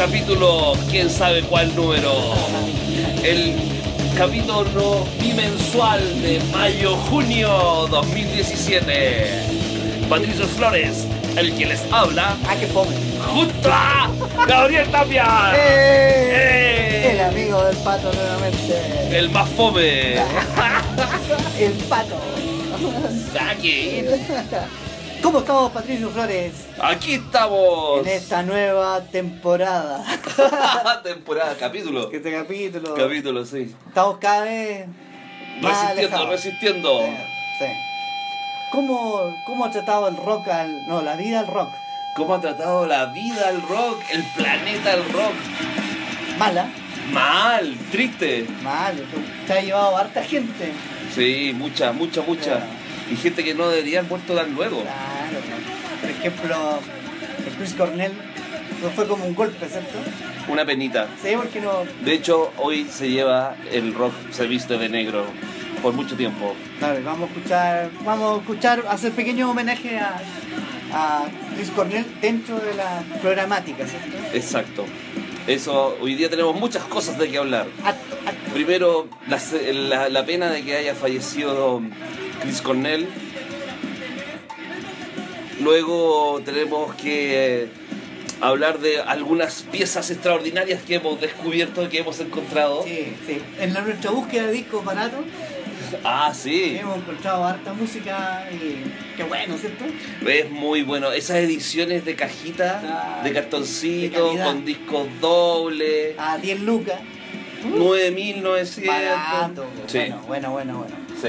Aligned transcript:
Capítulo, 0.00 0.72
quién 0.90 1.10
sabe 1.10 1.42
cuál 1.42 1.76
número. 1.76 2.10
El 3.22 3.54
capítulo 4.16 5.04
bimensual 5.20 6.00
de 6.22 6.40
mayo-junio 6.50 7.86
2017. 7.90 10.06
Patricio 10.08 10.46
Flores, 10.46 11.06
el 11.36 11.54
que 11.54 11.66
les 11.66 11.82
habla, 11.92 12.34
Ah, 12.48 12.56
qué 12.58 12.66
fome. 12.68 12.96
junto 13.34 13.70
a 13.70 14.08
Gabriel 14.48 14.90
Tapia. 14.90 15.26
¡Eh! 15.54 17.10
El 17.12 17.20
amigo 17.20 17.62
del 17.62 17.76
pato 17.76 18.10
nuevamente. 18.10 19.18
El 19.18 19.28
más 19.28 19.50
fome. 19.50 20.14
El 21.60 21.72
pato. 21.90 22.16
¿Cómo 25.30 25.38
estamos, 25.42 25.70
Patricio 25.70 26.10
Flores? 26.10 26.52
aquí 26.82 27.14
estamos. 27.14 28.00
En 28.00 28.08
esta 28.08 28.42
nueva 28.42 29.00
temporada. 29.12 30.04
Temporada, 31.04 31.54
capítulo. 31.56 32.10
Este 32.10 32.32
capítulo. 32.32 32.94
Capítulo, 32.94 33.44
sí. 33.44 33.72
Estamos 33.86 34.18
cada 34.18 34.42
vez 34.42 34.88
más 35.60 35.70
Resistiendo, 35.70 36.16
alejados. 36.16 36.30
resistiendo. 36.30 37.00
Sí, 37.02 37.16
sí. 37.60 37.66
¿Cómo, 38.72 39.20
¿Cómo 39.46 39.66
ha 39.66 39.70
tratado 39.70 40.08
el 40.08 40.16
rock 40.16 40.48
al. 40.48 40.88
No, 40.88 41.00
la 41.00 41.14
vida 41.14 41.38
al 41.38 41.46
rock? 41.46 41.68
¿Cómo 42.16 42.34
ha 42.34 42.40
tratado 42.40 42.88
la 42.88 43.06
vida 43.06 43.50
al 43.50 43.62
rock, 43.62 44.00
el 44.12 44.24
planeta 44.36 44.94
al 44.94 45.04
rock? 45.12 45.34
Mala. 46.38 46.68
Mal, 47.12 47.76
triste. 47.92 48.48
Mal. 48.64 48.96
Se 49.46 49.52
ha 49.52 49.60
llevado 49.60 49.96
harta 49.96 50.24
gente. 50.24 50.72
Sí, 51.14 51.52
mucha, 51.54 51.92
mucha, 51.92 52.20
mucha. 52.22 52.66
Y 53.10 53.16
gente 53.16 53.42
que 53.44 53.54
no 53.54 53.68
debería 53.68 53.98
haber 54.00 54.10
muerto 54.10 54.34
tan 54.34 54.54
luego. 54.54 54.82
Claro. 54.82 55.38
Por 56.00 56.10
ejemplo, 56.10 56.78
el 57.46 57.52
Chris 57.54 57.74
Cornell. 57.74 58.12
No 58.82 58.88
fue 58.90 59.06
como 59.06 59.26
un 59.26 59.34
golpe, 59.34 59.66
¿cierto? 59.68 59.98
Una 60.48 60.64
penita. 60.64 61.06
Sí, 61.22 61.32
porque 61.36 61.60
no. 61.60 61.82
De 62.02 62.14
hecho, 62.14 62.50
hoy 62.56 62.86
se 62.90 63.10
lleva 63.10 63.54
el 63.70 63.92
rock, 63.92 64.14
se 64.30 64.46
viste 64.46 64.78
de 64.78 64.88
negro 64.88 65.26
por 65.82 65.92
mucho 65.92 66.16
tiempo. 66.16 66.54
Claro, 66.78 66.98
vamos 67.04 67.28
a 67.28 67.32
escuchar, 67.34 67.90
vamos 68.06 68.38
a 68.38 68.40
escuchar, 68.40 68.84
hacer 68.88 69.12
pequeño 69.12 69.50
homenaje 69.50 69.98
a, 69.98 70.18
a 70.94 71.24
Chris 71.56 71.70
Cornell 71.72 72.06
dentro 72.22 72.58
de 72.58 72.72
la 72.74 73.02
programática, 73.20 73.86
¿cierto? 73.86 74.16
Exacto. 74.32 74.86
Eso, 75.46 75.98
hoy 76.00 76.14
día 76.14 76.30
tenemos 76.30 76.54
muchas 76.58 76.84
cosas 76.84 77.18
de 77.18 77.28
que 77.30 77.36
hablar. 77.36 77.66
Primero, 78.54 79.08
la, 79.28 79.38
la- 79.72 80.08
la 80.08 80.24
pena 80.24 80.48
de 80.50 80.62
que 80.62 80.74
haya 80.76 80.94
fallecido 80.94 81.82
Chris 82.42 82.60
Cornell. 82.62 83.06
Luego 85.62 86.40
tenemos 86.44 86.94
que 86.94 87.62
eh, 87.64 87.68
hablar 88.40 88.78
de 88.78 89.00
algunas 89.00 89.62
piezas 89.70 90.10
extraordinarias 90.10 90.82
que 90.82 90.94
hemos 90.94 91.20
descubierto 91.20 91.88
que 91.90 91.98
hemos 91.98 92.18
encontrado. 92.20 92.82
Sí, 92.84 93.12
sí. 93.26 93.42
En 93.58 93.74
la- 93.74 93.82
nuestra 93.82 94.10
búsqueda 94.10 94.46
de 94.46 94.52
discos 94.52 94.84
baratos 94.84 95.20
Ah, 96.04 96.32
sí. 96.34 96.76
hemos 96.80 96.96
encontrado 96.98 97.44
harta 97.44 97.72
música 97.74 98.48
y 98.52 99.16
qué 99.16 99.24
bueno, 99.24 99.56
¿cierto? 99.58 99.84
Es 100.26 100.50
muy 100.50 100.82
bueno. 100.82 101.12
Esas 101.12 101.36
ediciones 101.38 102.04
de 102.06 102.14
cajita, 102.16 102.80
Claro, 102.80 103.22
de 103.24 103.32
cartoncito, 103.32 104.32
con 104.42 104.64
discos 104.64 105.08
dobles, 105.20 106.14
A 106.18 106.38
10 106.38 106.60
lucas. 106.60 107.00
9.900. 107.62 108.86
Barato. 108.86 109.66
Sí. 109.86 109.98
Bueno, 109.98 110.22
bueno, 110.26 110.50
bueno, 110.52 110.78
bueno. 110.78 110.96
Sí. 111.20 111.28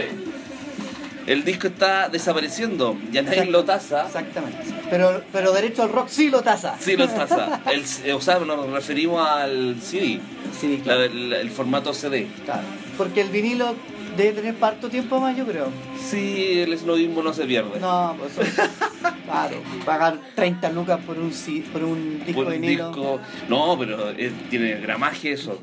El 1.27 1.43
disco 1.43 1.67
está 1.67 2.09
desapareciendo, 2.09 2.97
ya 3.11 3.21
nadie 3.21 3.37
Exacto. 3.39 3.51
lo 3.51 3.63
tasa. 3.65 4.05
Exactamente. 4.07 4.57
Pero, 4.89 5.21
pero 5.31 5.51
derecho 5.51 5.83
al 5.83 5.89
rock 5.89 6.07
sí 6.09 6.29
lo 6.29 6.41
tasa. 6.41 6.75
Sí 6.79 6.97
lo 6.97 7.07
tasa. 7.07 7.61
El, 7.71 7.83
eh, 8.05 8.13
o 8.13 8.21
sea, 8.21 8.39
nos 8.39 8.69
referimos 8.69 9.25
al 9.27 9.77
CD, 9.81 10.19
Sí, 10.59 10.77
la- 10.77 10.83
claro. 10.83 11.03
el, 11.03 11.33
el 11.33 11.49
formato 11.51 11.93
CD. 11.93 12.27
claro. 12.45 12.63
Porque 12.97 13.21
el 13.21 13.29
vinilo 13.29 13.75
debe 14.17 14.33
tener 14.33 14.55
parto 14.55 14.89
tiempo 14.89 15.19
más, 15.19 15.35
yo 15.37 15.45
creo. 15.45 15.67
Sí, 16.09 16.59
el 16.59 16.73
esnovismo 16.73 17.23
no 17.23 17.33
se 17.33 17.45
pierde. 17.45 17.79
No, 17.79 18.15
pues 18.19 18.33
claro, 19.25 19.55
pagar 19.85 20.17
30 20.35 20.69
lucas 20.71 20.99
por 21.05 21.17
un, 21.17 21.31
por 21.71 21.83
un 21.83 22.19
disco 22.25 22.43
Por 22.43 22.53
un 22.53 22.61
vinilo. 22.61 22.87
disco. 22.89 23.19
No, 23.47 23.77
pero 23.79 24.09
eh, 24.11 24.31
tiene 24.49 24.73
gramaje 24.81 25.31
eso. 25.33 25.57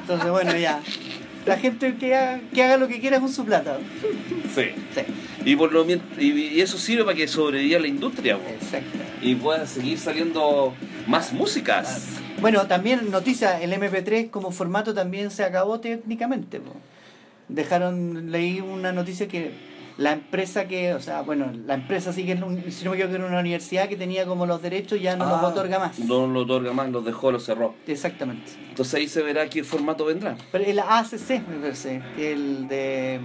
Entonces, 0.00 0.30
bueno, 0.30 0.56
ya. 0.56 0.80
La 1.48 1.56
gente 1.58 1.96
que 1.96 2.14
haga, 2.14 2.40
que 2.52 2.62
haga 2.62 2.76
lo 2.76 2.88
que 2.88 3.00
quiera 3.00 3.20
con 3.20 3.32
su 3.32 3.44
plata. 3.44 3.78
Sí. 4.54 4.70
Sí, 4.94 5.00
Y, 5.44 5.56
por 5.56 5.72
lo, 5.72 5.86
y, 6.18 6.60
eso 6.60 6.78
sirve 6.78 7.04
para 7.04 7.16
que 7.16 7.26
sobreviva 7.26 7.80
la 7.80 7.88
industria 7.88 8.36
po. 8.36 8.48
exacto. 8.50 8.98
y 9.22 9.34
pueda 9.34 9.66
seguir 9.66 9.98
saliendo 9.98 10.74
más 11.06 11.32
músicas. 11.32 12.06
Bueno, 12.40 12.66
también 12.66 13.10
noticia, 13.10 13.60
el 13.60 13.72
MP3 13.72 14.30
como 14.30 14.50
formato 14.50 14.94
también 14.94 15.30
se 15.30 15.42
acabó 15.42 15.80
técnicamente. 15.80 16.60
Dejaron, 17.48 18.30
leí 18.30 18.60
una 18.60 18.92
noticia 18.92 19.26
que 19.26 19.52
la 19.98 20.12
empresa 20.12 20.66
que, 20.68 20.94
o 20.94 21.00
sea, 21.00 21.22
bueno, 21.22 21.52
la 21.66 21.74
empresa 21.74 22.12
sí 22.12 22.24
que, 22.24 22.32
es 22.32 22.74
si 22.74 22.84
no 22.84 22.92
me 22.92 22.96
equivoco, 22.96 23.16
era 23.16 23.26
una 23.26 23.40
universidad 23.40 23.88
que 23.88 23.96
tenía 23.96 24.24
como 24.26 24.46
los 24.46 24.62
derechos, 24.62 25.00
ya 25.00 25.16
no 25.16 25.24
los 25.26 25.34
Ah, 25.42 25.46
otorga 25.48 25.78
más. 25.78 25.98
No 25.98 26.26
lo 26.26 26.40
otorga 26.42 26.72
más, 26.72 26.88
los 26.90 27.04
dejó, 27.04 27.30
los 27.32 27.44
cerró. 27.44 27.74
Exactamente. 27.86 28.52
Entonces 28.70 28.94
ahí 28.94 29.08
se 29.08 29.22
verá 29.22 29.48
qué 29.50 29.64
formato 29.64 30.04
vendrá. 30.04 30.36
Pero 30.52 30.64
el 30.64 30.78
ACC, 30.78 31.30
me 31.48 31.56
parece, 31.60 32.00
el 32.16 32.68
de, 32.68 33.18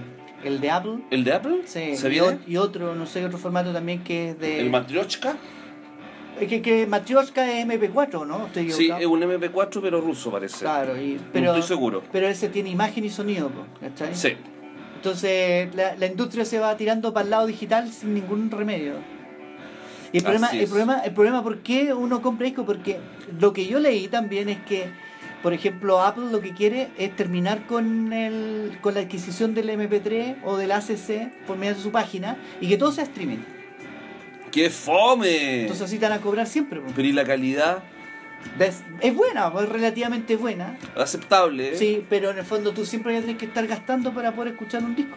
el 0.44 0.60
de 0.60 0.72
Apple. 0.72 0.98
¿El 1.12 1.24
de 1.24 1.34
Apple? 1.34 1.62
Sí, 1.66 1.96
¿Se 1.96 2.08
y, 2.08 2.10
viene? 2.12 2.40
y 2.48 2.58
otro, 2.58 2.96
no 2.96 3.06
sé, 3.06 3.24
otro 3.24 3.38
formato 3.38 3.72
también 3.72 4.04
que 4.04 4.32
es 4.32 4.40
de... 4.40 4.60
¿El 4.62 4.70
Matryoshka? 4.72 5.36
Es 6.42 6.48
que, 6.48 6.64
que 6.64 6.88
Matryoshka 6.88 7.54
es 7.60 7.68
MP4, 7.68 8.26
¿no? 8.26 8.48
Estoy 8.48 8.72
Sí, 8.72 8.90
es 9.00 9.06
un 9.06 9.22
MP4 9.22 9.80
pero 9.80 10.02
ruso 10.02 10.32
parece. 10.32 10.62
Claro, 10.62 11.00
y, 11.00 11.14
No 11.14 11.22
pero, 11.32 11.46
estoy 11.54 11.62
seguro. 11.62 12.02
pero 12.12 12.28
ese 12.28 12.50
tiene 12.50 12.72
imagen 12.72 13.06
y 13.06 13.10
sonido, 13.12 13.52
¿cachai? 13.80 14.16
Sí. 14.16 14.30
Entonces 15.04 15.76
la, 15.76 15.98
la 15.98 16.06
industria 16.06 16.46
se 16.46 16.60
va 16.60 16.78
tirando 16.78 17.14
para 17.14 17.26
el 17.26 17.30
lado 17.30 17.46
digital 17.46 17.92
sin 17.92 18.14
ningún 18.14 18.50
remedio. 18.50 18.94
Y 20.14 20.20
el 20.20 20.24
problema, 20.24 20.50
el 20.52 20.68
problema, 20.68 21.00
el 21.00 21.14
problema, 21.14 21.44
¿por 21.44 21.58
qué 21.58 21.94
uno 21.94 22.22
compra 22.22 22.46
disco? 22.46 22.66
Porque 22.66 23.00
lo 23.38 23.52
que 23.52 23.66
yo 23.66 23.80
leí 23.80 24.08
también 24.08 24.48
es 24.48 24.60
que, 24.60 24.86
por 25.42 25.52
ejemplo, 25.52 26.02
Apple 26.02 26.32
lo 26.32 26.40
que 26.40 26.54
quiere 26.54 26.88
es 26.98 27.14
terminar 27.18 27.68
con 27.68 28.14
el, 28.14 28.78
con 28.80 28.94
la 28.94 29.02
adquisición 29.02 29.54
del 29.54 29.72
MP3 29.72 30.38
o 30.46 30.56
del 30.56 30.72
ACC 30.72 31.46
por 31.46 31.58
medio 31.58 31.76
de 31.76 31.82
su 31.82 31.92
página 31.92 32.38
y 32.62 32.70
que 32.70 32.78
todo 32.78 32.94
sea 32.94 33.04
streaming. 33.04 33.40
¡Qué 34.52 34.70
fome! 34.70 35.64
Entonces 35.64 35.84
así 35.84 35.98
te 35.98 36.08
van 36.08 36.18
a 36.18 36.22
cobrar 36.22 36.48
siempre. 36.48 36.80
Pero 36.96 37.08
y 37.08 37.12
la 37.12 37.26
calidad 37.26 37.84
Es, 38.60 38.82
es 39.02 39.16
buena, 39.16 39.52
es 39.62 39.70
relativamente 39.70 40.36
buena. 40.36 40.78
aceptable. 40.96 41.74
¿eh? 41.74 41.78
Sí, 41.78 42.06
pero 42.10 42.32
en 42.32 42.38
el 42.40 42.46
fondo 42.46 42.72
tú 42.74 42.86
siempre 42.86 43.20
tener 43.22 43.38
que 43.38 43.46
estar 43.46 43.66
gastando 43.68 44.14
para 44.14 44.34
poder 44.34 44.54
escuchar 44.54 44.84
un 44.84 44.96
disco. 44.96 45.16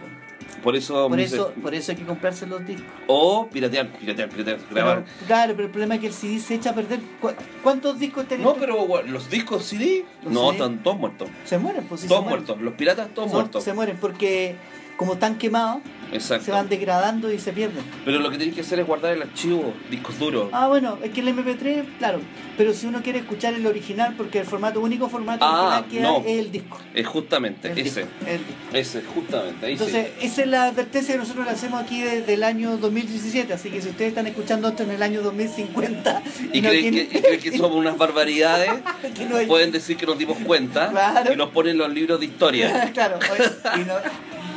Por 0.62 0.74
eso. 0.74 1.08
Por 1.08 1.20
eso, 1.20 1.52
por 1.62 1.74
eso 1.74 1.92
hay 1.92 1.98
que 1.98 2.04
comprarse 2.04 2.46
los 2.46 2.66
discos. 2.66 2.86
O 3.06 3.46
piratear, 3.48 3.88
piratear, 3.92 4.28
piratear, 4.30 4.58
grabar. 4.70 5.04
Pero, 5.04 5.26
claro, 5.26 5.52
pero 5.54 5.66
el 5.66 5.70
problema 5.70 5.94
es 5.96 6.00
que 6.00 6.06
el 6.08 6.12
CD 6.12 6.38
se 6.40 6.54
echa 6.54 6.70
a 6.70 6.74
perder. 6.74 7.00
¿Cu- 7.20 7.30
¿Cuántos 7.62 7.98
discos 7.98 8.26
tenés? 8.26 8.44
No, 8.44 8.54
pero 8.54 8.84
bueno, 8.86 9.12
los 9.12 9.28
discos 9.30 9.64
CD, 9.64 10.04
Los 10.24 10.32
no, 10.32 10.40
CD. 10.46 10.52
están 10.52 10.82
todos 10.82 10.98
muertos. 10.98 11.28
Se 11.44 11.58
mueren, 11.58 11.84
pues 11.84 12.00
sí, 12.00 12.08
todos 12.08 12.22
mueren. 12.24 12.44
muertos. 12.44 12.62
Los 12.64 12.74
piratas, 12.74 13.08
todos 13.14 13.30
Son- 13.30 13.40
muertos. 13.40 13.62
Se 13.64 13.72
mueren 13.74 13.96
porque 14.00 14.56
como 14.96 15.14
están 15.14 15.36
quemados, 15.38 15.82
Exacto. 16.12 16.44
se 16.46 16.50
van 16.52 16.68
degradando 16.68 17.32
y 17.32 17.38
se 17.38 17.52
pierden. 17.52 17.84
Pero 18.04 18.18
lo 18.20 18.30
que 18.30 18.36
tienes 18.36 18.54
que 18.54 18.60
hacer 18.62 18.78
es 18.78 18.86
guardar 18.86 19.12
el 19.12 19.22
archivo, 19.22 19.74
discos 19.90 20.18
duros. 20.18 20.48
Ah, 20.52 20.68
bueno, 20.68 20.98
es 21.02 21.10
que 21.10 21.20
el 21.20 21.28
MP3, 21.28 21.84
claro, 21.98 22.20
pero 22.56 22.72
si 22.72 22.86
uno 22.86 23.02
quiere 23.02 23.18
escuchar 23.18 23.54
el 23.54 23.66
original, 23.66 24.14
porque 24.16 24.38
el 24.40 24.46
formato 24.46 24.80
único 24.80 25.08
formato 25.08 25.44
Ah, 25.44 25.80
original 25.80 25.84
que 25.90 26.00
no. 26.00 26.16
hay 26.26 26.32
es 26.34 26.46
el 26.46 26.52
disco. 26.52 26.78
Es 26.94 27.06
justamente 27.06 27.72
El 27.72 27.78
ese. 27.78 28.00
disco, 28.02 28.14
el 28.26 28.38
disco. 28.38 28.52
Ese, 28.72 29.02
justamente. 29.02 29.66
Ahí 29.66 29.72
Entonces, 29.72 30.08
esa 30.20 30.42
es 30.42 30.46
la 30.48 30.64
advertencia 30.66 31.14
que 31.14 31.18
nosotros 31.18 31.44
le 31.44 31.50
hacemos 31.52 31.82
aquí 31.82 32.00
desde 32.02 32.34
el 32.34 32.42
año 32.44 32.76
2017. 32.78 33.52
Así 33.52 33.70
que 33.70 33.82
si 33.82 33.88
ustedes 33.88 34.10
están 34.10 34.26
escuchando 34.26 34.68
esto 34.68 34.84
en 34.84 34.92
el 34.92 35.02
año 35.02 35.22
2050 35.22 36.22
sí. 36.24 36.50
Y, 36.52 36.60
no 36.62 36.68
creen 36.70 36.82
tienen- 36.94 37.08
que, 37.08 37.18
y 37.18 37.22
creen 37.22 37.40
que 37.40 37.58
somos 37.58 37.76
unas 37.76 37.98
barbaridades, 37.98 38.70
que 39.14 39.24
no 39.26 39.36
hay- 39.36 39.46
pueden 39.46 39.72
decir 39.72 39.96
que 39.96 40.06
nos 40.06 40.16
dimos 40.16 40.38
cuenta 40.38 40.88
Claro. 40.90 41.32
y 41.32 41.36
nos 41.36 41.50
ponen 41.50 41.76
los 41.76 41.92
libros 41.92 42.20
de 42.20 42.26
historia. 42.26 42.90
claro, 42.94 43.18
y 43.76 43.80
no, 43.80 43.94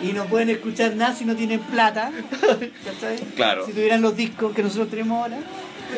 y 0.03 0.13
no 0.13 0.25
pueden 0.25 0.49
escuchar 0.49 0.95
nada 0.95 1.15
si 1.15 1.25
no 1.25 1.35
tienen 1.35 1.59
plata. 1.59 2.11
¿cachai? 2.41 3.17
Claro. 3.35 3.65
Si 3.65 3.73
tuvieran 3.73 4.01
los 4.01 4.15
discos 4.15 4.53
que 4.53 4.63
nosotros 4.63 4.89
tenemos 4.89 5.21
ahora. 5.21 5.39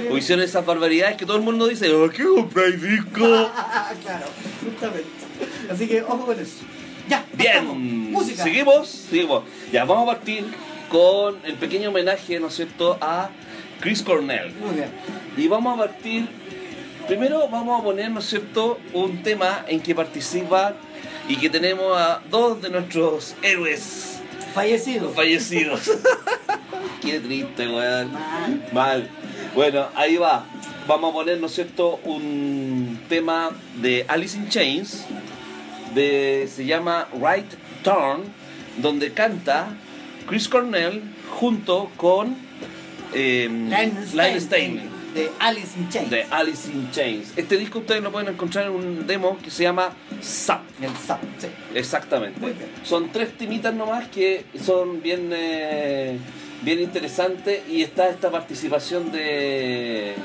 O 0.10 0.18
hicieron 0.18 0.44
esas 0.44 0.66
barbaridades 0.66 1.18
que 1.18 1.26
todo 1.26 1.38
el 1.38 1.44
mundo 1.44 1.68
dice, 1.68 1.90
¿por 1.90 2.12
qué 2.14 2.24
compráis 2.24 2.82
discos? 2.82 3.50
claro, 4.04 4.26
justamente. 4.64 5.10
Así 5.70 5.88
que 5.88 6.02
ojo 6.02 6.26
con 6.26 6.40
eso. 6.40 6.64
Ya, 7.10 7.26
Bien. 7.34 8.12
Música. 8.12 8.44
seguimos, 8.44 8.88
seguimos. 8.88 9.44
Ya, 9.72 9.84
vamos 9.84 10.04
a 10.04 10.14
partir 10.14 10.46
con 10.90 11.38
el 11.44 11.56
pequeño 11.56 11.90
homenaje, 11.90 12.40
¿no 12.40 12.48
es 12.48 12.56
cierto?, 12.56 12.98
a 13.02 13.30
Chris 13.82 14.02
Cornell. 14.02 14.54
Muy 14.54 14.76
bien. 14.76 14.90
Y 15.36 15.48
vamos 15.48 15.76
a 15.76 15.88
partir, 15.88 16.28
primero 17.08 17.48
vamos 17.50 17.80
a 17.80 17.84
poner, 17.84 18.12
¿no 18.12 18.20
es 18.20 18.26
cierto?, 18.26 18.80
un 18.94 19.24
tema 19.24 19.66
en 19.68 19.82
que 19.82 19.96
participa 19.96 20.76
y 21.28 21.38
que 21.38 21.50
tenemos 21.50 21.98
a 21.98 22.22
dos 22.30 22.62
de 22.62 22.70
nuestros 22.70 23.36
héroes 23.42 24.20
Fallecido. 24.54 25.10
fallecidos. 25.12 25.92
Qué 27.02 27.20
triste, 27.20 27.68
weón. 27.68 28.12
Mal. 28.12 28.70
Mal. 28.74 29.10
Bueno, 29.56 29.88
ahí 29.96 30.18
va. 30.18 30.46
Vamos 30.88 31.12
a 31.12 31.14
poner, 31.14 31.40
¿no 31.40 31.48
es 31.48 31.54
cierto?, 31.54 32.00
un 32.04 33.00
tema 33.08 33.52
de 33.82 34.06
Alice 34.08 34.38
in 34.38 34.50
Chains, 34.50 35.06
de, 35.94 36.50
se 36.54 36.66
llama 36.66 37.08
Right 37.14 37.50
Turn, 37.84 38.24
donde 38.78 39.14
canta 39.14 39.70
Chris 40.28 40.50
Cornell 40.50 41.02
junto 41.40 41.90
con 41.98 42.36
eh, 43.14 43.48
Line 43.50 44.40
Stein, 44.40 44.90
De 45.14 45.30
Alice 45.40 45.78
in 45.78 45.90
Chains. 45.90 46.10
de 46.10 46.24
Alice 46.32 46.72
in 46.72 46.90
Chains. 46.92 47.34
Este 47.36 47.58
disco 47.58 47.80
ustedes 47.80 48.02
lo 48.02 48.12
pueden 48.12 48.30
encontrar 48.34 48.68
en 48.68 48.72
un 48.72 49.08
demo 49.08 49.38
que 49.44 49.52
se 49.52 49.64
llama 49.64 49.94
Zap. 50.22 50.62
El 50.82 50.96
Zap, 50.96 51.22
sí. 51.38 51.48
Exactamente. 51.76 52.40
Muy 52.40 52.54
bien. 52.54 52.70
Son 52.84 53.12
tres 53.12 53.38
timitas 53.38 53.74
nomás 53.74 54.08
que 54.08 54.46
son 54.64 55.02
bien, 55.02 55.32
eh, 55.34 56.18
bien 56.62 56.80
interesantes 56.80 57.62
y 57.70 57.82
está 57.82 58.08
esta 58.10 58.32
participación 58.32 59.12
de, 59.12 60.16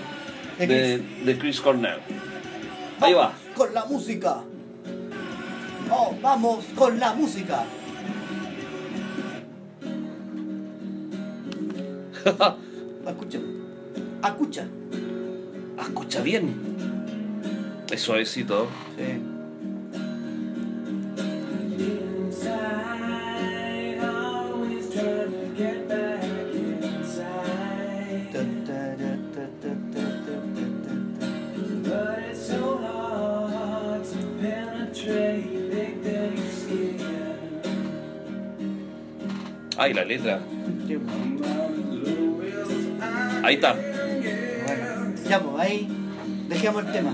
De 0.59 0.67
de, 0.67 0.99
de 0.99 1.39
Chris 1.39 1.61
Cornell. 1.61 1.99
Ahí 3.01 3.13
va. 3.13 3.23
Vamos 3.23 3.37
Con 3.57 3.75
la 3.75 3.85
música. 3.87 4.43
Oh, 5.91 6.15
vamos 6.23 6.65
con 6.75 6.99
la 6.99 7.13
música. 7.13 7.65
Escucha. 13.07 13.39
Escucha. 14.27 14.67
Escucha 15.81 16.21
bien. 16.21 16.55
Es 17.91 18.01
suavecito. 18.01 18.69
Sí. 18.97 19.23
Ay, 39.79 39.93
la 39.95 40.05
letra. 40.05 40.41
Ahí 43.45 43.55
está. 43.55 43.77
Ya 45.29 45.41
pues 45.41 45.59
ahí 45.59 45.89
dejemos 46.49 46.85
el 46.85 46.93
tema. 46.93 47.13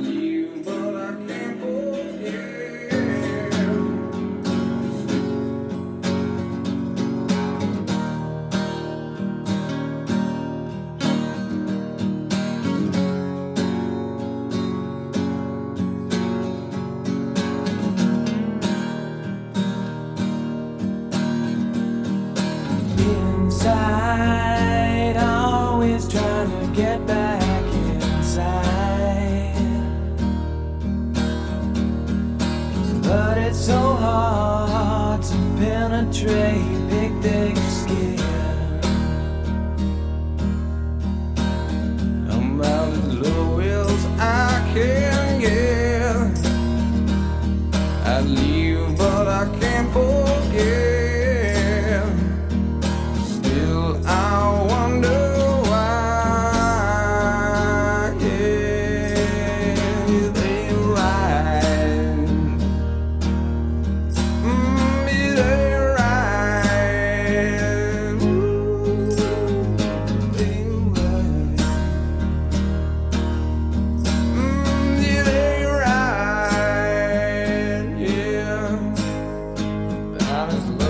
About 80.43 80.55
as 80.55 80.71
low 80.71 80.82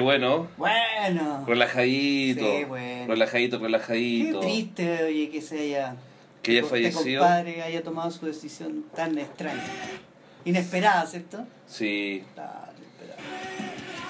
Qué 0.00 0.04
bueno. 0.04 0.48
Bueno. 0.56 1.44
Relajadito. 1.46 2.40
Sí, 2.40 2.64
bueno. 2.64 3.06
Relajadito, 3.08 3.58
Qué 3.58 3.64
relajadito. 3.66 4.40
triste, 4.40 5.04
oye, 5.04 5.28
que 5.28 5.42
se 5.42 5.60
haya. 5.60 5.94
Que 6.42 6.52
haya 6.52 6.64
fallecido. 6.64 7.20
compadre 7.20 7.62
haya 7.62 7.82
tomado 7.82 8.10
su 8.10 8.24
decisión 8.24 8.86
tan 8.96 9.18
extraña. 9.18 9.62
Inesperada, 10.46 11.04
¿cierto? 11.06 11.44
Sí. 11.66 12.24
Inesperada. 12.24 12.70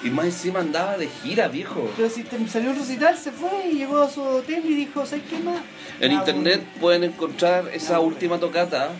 Y 0.05 0.09
más 0.11 0.25
encima 0.27 0.61
andaba 0.61 0.97
de 0.97 1.07
gira, 1.09 1.49
viejo. 1.49 1.91
Pero 1.97 2.09
si 2.09 2.23
te- 2.23 2.47
salió 2.47 2.69
un 2.71 2.77
recital, 2.77 3.17
se 3.17 3.33
fue 3.33 3.67
y 3.69 3.79
llegó 3.79 4.01
a 4.01 4.09
su 4.09 4.21
hotel 4.23 4.63
y 4.65 4.73
dijo, 4.73 5.05
¿sabes 5.05 5.25
qué 5.29 5.39
más? 5.39 5.61
En 5.99 6.11
Ah, 6.11 6.15
internet 6.15 6.61
bueno. 6.61 6.79
pueden 6.79 7.03
encontrar 7.03 7.69
esa 7.73 7.99
última 7.99 8.39
tocata 8.39 8.91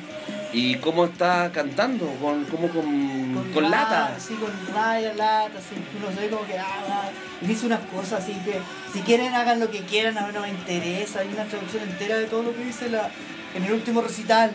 y 0.54 0.76
cómo 0.76 1.06
está 1.06 1.50
cantando, 1.54 2.06
con, 2.22 2.44
como 2.46 2.68
con, 2.70 3.52
con, 3.54 3.72
lata. 3.72 4.16
Sí, 4.20 4.36
con 4.36 4.52
raya, 4.76 5.14
lata, 5.14 5.58
así, 5.58 5.76
uno 5.98 6.08
ve 6.20 6.30
como 6.30 6.46
que 6.46 6.58
ah, 6.60 6.66
ah, 6.90 7.10
y 7.42 7.46
dice 7.48 7.66
unas 7.66 7.80
cosas 7.82 8.24
así 8.24 8.34
que 8.46 8.60
si 8.94 9.00
quieren 9.02 9.34
hagan 9.34 9.60
lo 9.60 9.72
que 9.72 9.80
quieran, 9.82 10.18
a 10.18 10.28
mí 10.28 10.34
no 10.34 10.42
me 10.42 10.50
interesa. 10.50 11.20
Hay 11.22 11.30
una 11.30 11.46
traducción 11.46 11.84
entera 11.84 12.18
de 12.18 12.26
todo 12.26 12.44
lo 12.44 12.54
que 12.56 12.66
dice 12.66 12.90
la, 12.90 13.10
en 13.56 13.64
el 13.64 13.72
último 13.74 14.02
recital, 14.02 14.52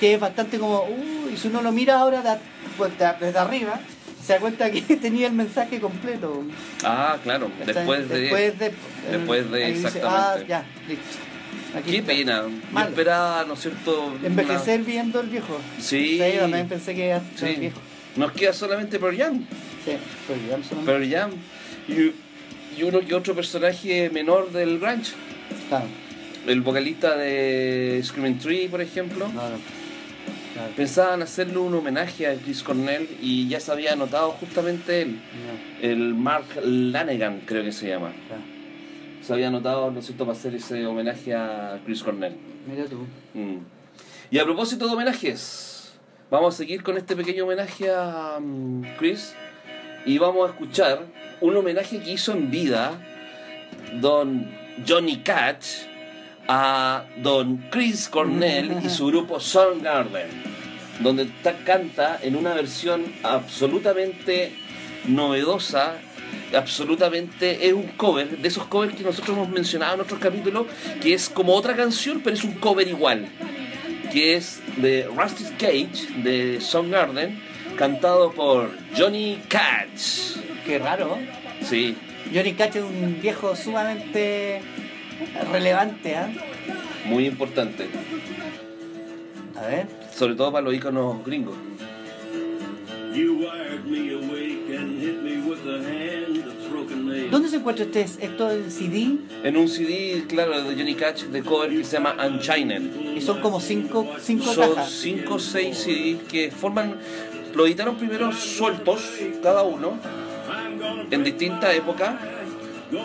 que 0.00 0.14
es 0.14 0.20
bastante 0.20 0.58
como, 0.58 0.82
uh, 0.82 1.30
y 1.32 1.36
si 1.36 1.48
uno 1.48 1.62
lo 1.62 1.72
mira 1.72 1.98
ahora 1.98 2.20
da- 2.22 2.38
pues, 2.76 2.96
da- 2.98 3.14
desde 3.18 3.38
arriba, 3.38 3.80
se 4.22 4.34
da 4.34 4.40
cuenta 4.40 4.70
que 4.70 4.82
tenía 5.00 5.28
el 5.28 5.32
mensaje 5.32 5.80
completo. 5.80 6.42
Ah, 6.84 7.16
claro, 7.22 7.50
después 7.64 8.08
de... 8.08 8.20
Después 8.20 8.58
de, 8.58 8.72
después 9.10 9.50
de 9.50 9.64
ahí 9.64 9.72
dice, 9.72 9.86
exactamente. 9.88 10.42
ah, 10.44 10.46
ya, 10.46 10.64
listo. 10.88 11.04
Aquí 11.76 11.90
Qué 11.90 11.96
está. 11.98 12.08
pena. 12.12 12.42
Yo 12.42 12.50
Malo. 12.72 12.88
esperaba, 12.88 13.44
¿no 13.44 13.54
es 13.54 13.60
cierto? 13.60 14.12
Envejecer 14.24 14.82
viendo 14.82 15.20
el 15.20 15.28
viejo. 15.28 15.58
Sí. 15.78 16.18
También 16.40 16.68
pensé 16.68 16.94
que 16.94 17.06
iba 17.06 17.16
a 17.16 17.18
estar 17.18 17.48
Sí. 17.48 17.56
viejo. 17.60 17.80
Nos 18.16 18.32
queda 18.32 18.52
solamente 18.52 18.98
Pearl 18.98 19.16
Jam. 19.16 19.44
Sí, 19.84 19.92
pero 20.26 20.40
ya 20.48 20.64
solamente- 20.68 20.84
Pearl 20.92 21.10
Jam. 21.10 21.30
Y, 21.88 22.80
y 22.80 22.82
uno 22.82 23.00
que 23.00 23.14
otro 23.14 23.34
personaje 23.34 24.10
menor 24.10 24.50
del 24.52 24.78
grunge. 24.78 25.12
Claro, 25.68 25.86
El 26.46 26.60
vocalista 26.62 27.16
de 27.16 28.00
Screaming 28.04 28.38
Tree, 28.38 28.68
por 28.68 28.80
ejemplo. 28.80 29.26
claro. 29.26 29.56
claro. 30.54 30.72
Pensaban 30.76 31.20
hacerle 31.22 31.58
un 31.58 31.74
homenaje 31.74 32.26
a 32.26 32.34
Chris 32.36 32.62
Cornell 32.62 33.06
y 33.20 33.46
ya 33.48 33.60
se 33.60 33.70
había 33.72 33.92
anotado 33.92 34.30
justamente 34.32 35.02
él. 35.02 35.10
No, 35.12 35.88
El 35.88 36.14
Mark 36.14 36.46
Lanegan, 36.64 37.40
creo 37.44 37.62
que 37.64 37.72
se 37.72 37.88
llama. 37.88 38.12
claro. 38.28 38.42
Se 39.26 39.32
había 39.32 39.48
anotado, 39.48 39.90
¿no 39.90 39.98
es 39.98 40.06
cierto?, 40.06 40.24
para 40.24 40.38
hacer 40.38 40.54
ese 40.54 40.86
homenaje 40.86 41.34
a 41.34 41.80
Chris 41.84 42.02
Cornell. 42.02 42.36
Mira 42.70 42.84
tú. 42.84 42.98
Mm. 43.34 43.56
Y 44.30 44.38
a 44.38 44.44
propósito 44.44 44.86
de 44.86 44.92
homenajes, 44.94 45.94
vamos 46.30 46.54
a 46.54 46.58
seguir 46.58 46.82
con 46.84 46.96
este 46.96 47.16
pequeño 47.16 47.42
homenaje 47.44 47.90
a 47.90 48.38
mm, 48.40 48.82
Chris 48.98 49.34
y 50.04 50.18
vamos 50.18 50.48
a 50.48 50.52
escuchar 50.52 51.06
un 51.40 51.56
homenaje 51.56 52.00
que 52.00 52.12
hizo 52.12 52.32
en 52.32 52.50
vida 52.52 52.92
don 54.00 54.48
Johnny 54.86 55.16
Cash 55.18 55.86
a 56.46 57.04
don 57.16 57.64
Chris 57.70 58.08
Cornell 58.08 58.78
y 58.84 58.88
su 58.90 59.06
grupo 59.08 59.40
Soundgarden, 59.40 60.28
donde 61.00 61.24
ta- 61.42 61.56
canta 61.64 62.18
en 62.22 62.36
una 62.36 62.54
versión 62.54 63.02
absolutamente 63.24 64.52
novedosa, 65.08 65.94
absolutamente 66.54 67.66
es 67.66 67.72
un 67.72 67.88
cover, 67.96 68.38
de 68.38 68.48
esos 68.48 68.64
covers 68.66 68.94
que 68.94 69.02
nosotros 69.02 69.36
hemos 69.36 69.48
mencionado 69.48 69.94
en 69.94 70.00
otros 70.00 70.20
capítulos, 70.20 70.66
que 71.00 71.14
es 71.14 71.28
como 71.28 71.54
otra 71.54 71.74
canción, 71.76 72.20
pero 72.22 72.36
es 72.36 72.44
un 72.44 72.54
cover 72.54 72.86
igual, 72.88 73.28
que 74.12 74.36
es 74.36 74.60
de 74.76 75.08
Rusty 75.14 75.44
Cage 75.58 76.22
de 76.22 76.60
Soundgarden, 76.60 77.40
cantado 77.76 78.32
por 78.32 78.70
Johnny 78.96 79.40
Cash. 79.48 80.36
Qué 80.64 80.78
raro. 80.78 81.18
Sí, 81.62 81.96
Johnny 82.34 82.52
Cash 82.54 82.76
es 82.76 82.82
un 82.82 83.18
viejo 83.20 83.54
sumamente 83.56 84.62
relevante, 85.50 86.16
¿ah? 86.16 86.28
muy 87.06 87.26
importante, 87.26 87.86
A 89.56 89.66
ver. 89.66 89.86
sobre 90.14 90.34
todo 90.34 90.52
para 90.52 90.64
los 90.64 90.74
iconos 90.74 91.24
gringos. 91.24 91.54
You 93.14 93.38
wired 93.38 93.86
me 93.86 94.12
awake 94.12 94.76
and 94.76 95.00
hit 95.00 95.22
me 95.22 95.38
with 95.38 95.66
a 95.66 95.78
hand 95.82 96.05
that's 96.05 96.05
broken 96.05 96.05
nail. 96.05 96.05
¿Dónde 97.30 97.48
se 97.48 97.56
encuentra 97.56 97.84
este, 97.84 98.02
esto 98.02 98.50
en 98.50 98.70
CD? 98.70 99.18
En 99.42 99.56
un 99.56 99.68
CD, 99.68 100.24
claro, 100.28 100.62
de 100.62 100.74
Johnny 100.74 100.94
Cash 100.94 101.24
de 101.24 101.42
cover 101.42 101.70
que 101.70 101.84
se 101.84 101.96
llama 101.96 102.16
Unchined. 102.26 103.16
Y 103.16 103.20
son 103.20 103.40
como 103.40 103.60
cinco, 103.60 104.06
cinco 104.20 104.52
Son 104.52 104.74
cajas. 104.74 104.90
5 104.90 105.34
o 105.34 105.38
6 105.38 105.76
CDs 105.76 106.22
que 106.28 106.50
forman, 106.50 106.96
lo 107.54 107.66
editaron 107.66 107.96
primero 107.96 108.32
sueltos, 108.32 109.00
cada 109.42 109.62
uno, 109.62 109.98
en 111.10 111.24
distinta 111.24 111.74
época, 111.74 112.18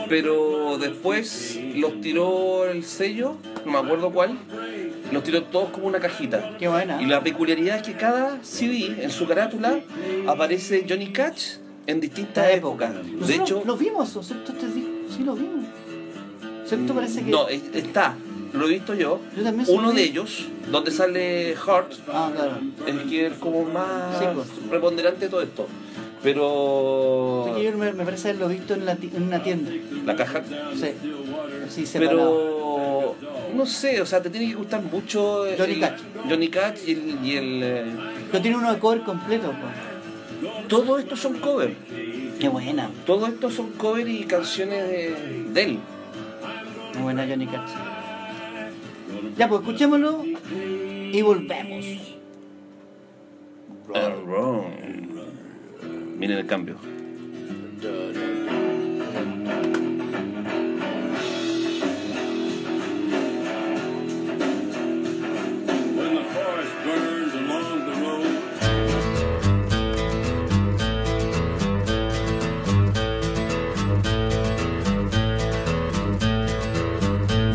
pero 0.09 0.77
después 0.77 1.59
los 1.75 2.01
tiró 2.01 2.65
el 2.65 2.83
sello, 2.83 3.37
no 3.65 3.71
me 3.71 3.77
acuerdo 3.79 4.11
cuál, 4.11 4.37
los 5.11 5.23
tiró 5.23 5.43
todos 5.43 5.69
como 5.69 5.87
una 5.87 5.99
cajita. 5.99 6.57
Qué 6.57 6.67
buena. 6.67 7.01
Y 7.01 7.05
la 7.05 7.21
peculiaridad 7.21 7.77
es 7.77 7.83
que 7.83 7.93
cada 7.93 8.43
CD, 8.43 9.03
en 9.03 9.09
su 9.09 9.27
carátula, 9.27 9.79
aparece 10.27 10.85
Johnny 10.87 11.11
Cash 11.11 11.55
en 11.87 11.99
distintas 12.01 12.45
Esta 12.45 12.51
épocas. 12.57 12.93
Nosotros 12.93 13.27
De 13.27 13.35
hecho, 13.35 13.63
lo 13.65 13.77
vimos, 13.77 14.09
¿cierto? 14.21 14.51
Este 14.53 14.67
disco, 14.67 14.89
sí 15.15 15.23
lo 15.23 15.35
vimos. 15.35 15.65
¿Cierto? 16.65 16.93
Parece 16.93 17.23
que. 17.23 17.31
no, 17.31 17.47
es- 17.49 17.63
está, 17.73 18.15
lo 18.53 18.67
he 18.67 18.69
visto 18.71 18.93
yo. 18.93 19.19
Yo 19.35 19.43
también 19.43 19.67
Uno 19.69 19.91
de 19.91 20.03
ellos, 20.03 20.47
donde 20.71 20.91
sale 20.91 21.55
Hart, 21.55 21.93
Ah, 22.11 22.31
claro. 22.33 22.57
el 22.87 23.09
que 23.09 23.27
es 23.27 23.33
como 23.33 23.63
más 23.65 24.17
Sí, 24.19 24.25
pues. 24.33 24.47
preponderante 24.69 25.25
de 25.25 25.29
todo 25.29 25.41
esto. 25.41 25.67
Pero 26.23 27.57
yo 27.59 27.77
me, 27.77 27.91
me 27.93 28.05
parece 28.05 28.29
haberlo 28.29 28.47
visto 28.47 28.73
en, 28.75 28.85
la 28.85 28.91
en 28.93 29.23
una 29.23 29.41
tienda. 29.41 29.71
la 30.05 30.15
caja, 30.15 30.43
Sí. 30.79 30.91
Sí, 31.69 31.85
separado. 31.85 33.15
pero 33.17 33.55
no 33.55 33.65
sé, 33.65 34.01
o 34.01 34.05
sea, 34.05 34.21
te 34.21 34.29
tiene 34.29 34.47
que 34.49 34.55
gustar 34.55 34.81
mucho 34.83 35.45
Johnny 35.57 35.79
Cash. 35.79 35.99
Johnny 36.29 36.49
Cash 36.49 36.79
y 36.87 36.91
el, 36.91 37.25
y 37.25 37.35
el, 37.37 37.63
eh, 37.63 37.85
Pero 38.31 38.41
tiene 38.41 38.57
uno 38.57 38.71
de 38.73 38.79
cover 38.79 39.01
completo. 39.01 39.47
pues. 39.47 39.90
Todo 40.71 40.97
esto 40.97 41.17
son 41.17 41.37
covers. 41.39 41.75
Qué 42.39 42.47
buena. 42.47 42.89
Todo 43.05 43.27
esto 43.27 43.49
son 43.49 43.71
covers 43.71 44.09
y 44.09 44.23
canciones 44.23 44.87
de, 44.87 45.43
de 45.51 45.63
él. 45.63 45.79
Muy 46.93 47.03
buena 47.03 47.27
Johnny 47.27 47.45
Cash. 47.45 47.71
Ya, 49.37 49.49
pues 49.49 49.61
escuchémoslo 49.61 50.23
y 51.11 51.21
volvemos. 51.21 51.85
Wrong. 53.89 54.63
Miren 56.17 56.37
el 56.37 56.47
cambio. 56.47 56.77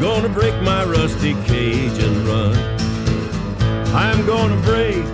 gonna 0.00 0.30
break 0.30 0.54
my 0.62 0.82
rusty 0.84 1.34
cage 1.44 2.02
and 2.02 2.16
run. 2.26 2.56
I'm 3.94 4.24
gonna 4.24 4.58
break, 4.62 5.04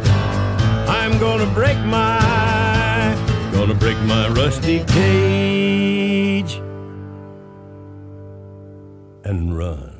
I'm 0.88 1.18
gonna 1.18 1.46
break 1.46 1.76
my, 1.86 3.16
gonna 3.52 3.74
break 3.74 3.98
my 4.02 4.28
rusty 4.28 4.84
cage 4.84 6.54
and 9.24 9.58
run. 9.58 9.92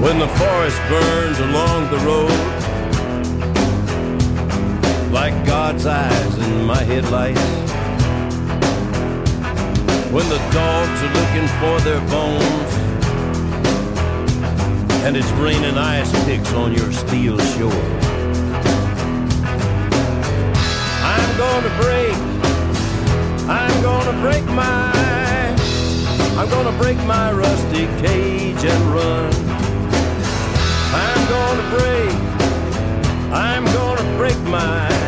When 0.00 0.18
the 0.18 0.28
forest 0.28 0.80
burns 0.88 1.38
along 1.40 1.90
the 1.90 1.98
road, 1.98 2.27
God's 5.68 5.84
eyes 5.84 6.38
in 6.38 6.64
my 6.64 6.82
headlights. 6.82 7.40
When 10.10 10.26
the 10.30 10.38
dogs 10.50 11.02
are 11.02 11.14
looking 11.20 11.48
for 11.60 11.78
their 11.84 12.00
bones, 12.08 12.72
and 15.04 15.14
it's 15.14 15.30
raining 15.32 15.76
ice 15.76 16.10
picks 16.24 16.54
on 16.54 16.72
your 16.72 16.90
steel 16.90 17.38
shore. 17.52 17.84
I'm 21.04 21.30
gonna 21.36 21.72
break, 21.76 22.16
I'm 23.46 23.82
gonna 23.82 24.18
break 24.22 24.46
my, 24.46 25.52
I'm 26.38 26.48
gonna 26.48 26.78
break 26.78 26.96
my 27.04 27.30
rusty 27.30 27.84
cage 28.00 28.64
and 28.64 28.84
run. 28.94 29.30
I'm 30.94 31.28
gonna 31.28 31.66
break, 31.76 32.14
I'm 33.34 33.64
gonna 33.66 34.16
break 34.16 34.38
my, 34.44 35.07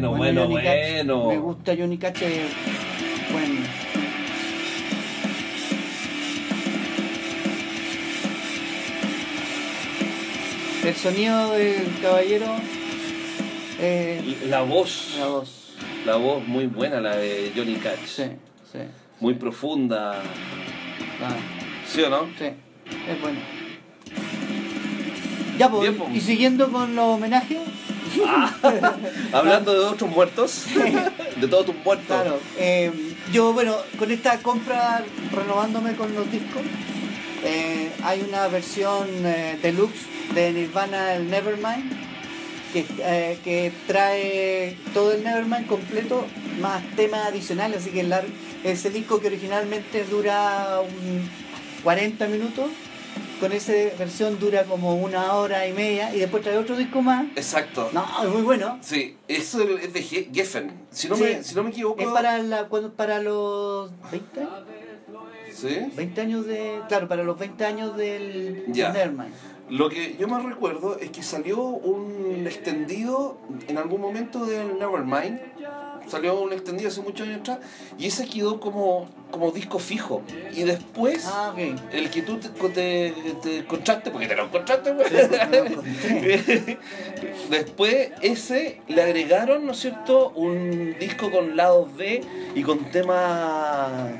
Bueno, 0.00 0.16
bueno, 0.16 0.46
bueno. 0.48 1.26
Me 1.28 1.38
gusta 1.38 1.74
Johnny 1.76 1.98
Cash. 1.98 2.22
eh, 2.22 2.46
Bueno. 3.32 3.60
El 10.84 10.94
sonido 10.94 11.52
del 11.52 11.86
caballero. 12.00 12.46
eh, 13.80 14.38
La 14.48 14.62
voz, 14.62 15.16
la 15.18 15.26
voz. 15.26 15.74
la 16.06 16.16
voz 16.16 16.46
muy 16.46 16.66
buena, 16.66 17.00
la 17.00 17.16
de 17.16 17.52
Johnny 17.54 17.74
Cash. 17.74 18.06
Sí, 18.06 18.22
sí. 18.72 18.78
Muy 19.20 19.34
profunda. 19.34 20.22
ah, 21.22 21.36
¿Sí 21.86 22.02
o 22.02 22.10
no? 22.10 22.26
sí, 22.38 22.44
es 22.44 23.20
bueno. 23.20 23.38
Ya, 25.58 25.68
pues, 25.68 25.90
pues. 25.90 26.14
y 26.14 26.20
siguiendo 26.20 26.70
con 26.70 26.94
los 26.94 27.04
homenajes, 27.16 27.58
Hablando 29.32 29.72
de 29.72 29.86
otros 29.86 30.10
muertos, 30.10 30.64
de 31.36 31.48
todos 31.48 31.66
tus 31.66 31.74
muertos. 31.84 32.06
Claro, 32.06 32.38
eh, 32.58 33.14
yo 33.32 33.52
bueno, 33.52 33.76
con 33.98 34.10
esta 34.10 34.38
compra, 34.38 35.04
renovándome 35.32 35.94
con 35.96 36.14
los 36.14 36.30
discos, 36.30 36.62
eh, 37.44 37.90
hay 38.02 38.24
una 38.28 38.48
versión 38.48 39.06
eh, 39.24 39.58
deluxe 39.62 40.06
de 40.34 40.52
Nirvana, 40.52 41.14
el 41.14 41.30
Nevermind, 41.30 41.92
que, 42.72 42.84
eh, 42.98 43.38
que 43.44 43.72
trae 43.86 44.76
todo 44.92 45.12
el 45.12 45.22
Nevermind 45.22 45.66
completo, 45.66 46.26
más 46.60 46.82
temas 46.96 47.26
adicionales, 47.26 47.78
así 47.78 47.90
que 47.90 48.04
ese 48.64 48.90
disco 48.90 49.20
que 49.20 49.28
originalmente 49.28 50.04
dura 50.04 50.80
un 50.80 51.30
40 51.84 52.26
minutos, 52.26 52.66
con 53.38 53.52
esa 53.52 53.72
versión 53.98 54.38
dura 54.38 54.64
como 54.64 54.96
una 54.96 55.34
hora 55.34 55.66
y 55.66 55.72
media, 55.72 56.14
y 56.14 56.18
después 56.18 56.42
trae 56.42 56.58
otro 56.58 56.76
disco 56.76 57.02
más. 57.02 57.26
Exacto. 57.36 57.88
No, 57.92 58.04
es 58.22 58.28
muy 58.28 58.42
bueno. 58.42 58.78
Sí, 58.82 59.16
eso 59.28 59.62
es 59.62 59.92
de 59.92 60.02
Ge- 60.02 60.30
Geffen. 60.32 60.72
Si 60.90 61.08
no, 61.08 61.16
Sí. 61.16 61.22
me, 61.24 61.42
si 61.42 61.54
no 61.54 61.62
me 61.62 61.70
equivoco. 61.70 62.00
Es 62.00 62.08
para, 62.08 62.38
la, 62.38 62.68
cuando, 62.68 62.92
para 62.92 63.20
los 63.22 63.90
20 64.10 64.40
años. 64.40 64.52
¿Sí? 65.54 65.76
20 65.96 66.20
años 66.20 66.46
de. 66.46 66.80
Claro, 66.88 67.08
para 67.08 67.24
los 67.24 67.38
20 67.38 67.64
años 67.64 67.96
del 67.96 68.64
Ya. 68.68 68.92
Nevermind. 68.92 69.32
Lo 69.70 69.88
que 69.90 70.16
yo 70.18 70.28
más 70.28 70.44
recuerdo 70.44 70.98
es 70.98 71.10
que 71.10 71.22
salió 71.22 71.58
un 71.60 72.46
extendido 72.46 73.38
en 73.66 73.76
algún 73.76 74.00
momento 74.00 74.46
del 74.46 74.78
Nevermind. 74.78 75.40
Salió 76.08 76.40
un 76.40 76.52
extendido 76.52 76.88
hace 76.88 77.00
muchos 77.00 77.26
años 77.26 77.40
atrás. 77.40 77.58
Y 77.98 78.06
ese 78.06 78.26
quedó 78.26 78.60
como, 78.60 79.08
como 79.30 79.50
disco 79.50 79.78
fijo. 79.78 80.22
Y 80.52 80.64
después. 80.64 81.26
Ah. 81.26 81.54
El 81.92 82.10
que 82.10 82.22
tú 82.22 82.38
te, 82.38 82.48
te, 82.48 83.14
te 83.42 83.58
encontraste, 83.58 84.10
porque 84.10 84.26
te 84.26 84.36
lo 84.36 84.44
encontraste, 84.44 84.92
pues. 84.92 85.12
lo. 85.12 85.82
Después, 87.50 88.10
ese 88.20 88.80
le 88.88 89.02
agregaron, 89.02 89.64
¿no 89.64 89.72
es 89.72 89.78
cierto?, 89.78 90.30
un 90.34 90.96
disco 90.98 91.30
con 91.30 91.56
lados 91.56 91.94
B 91.96 92.22
y 92.54 92.62
con 92.62 92.90
temas, 92.90 94.12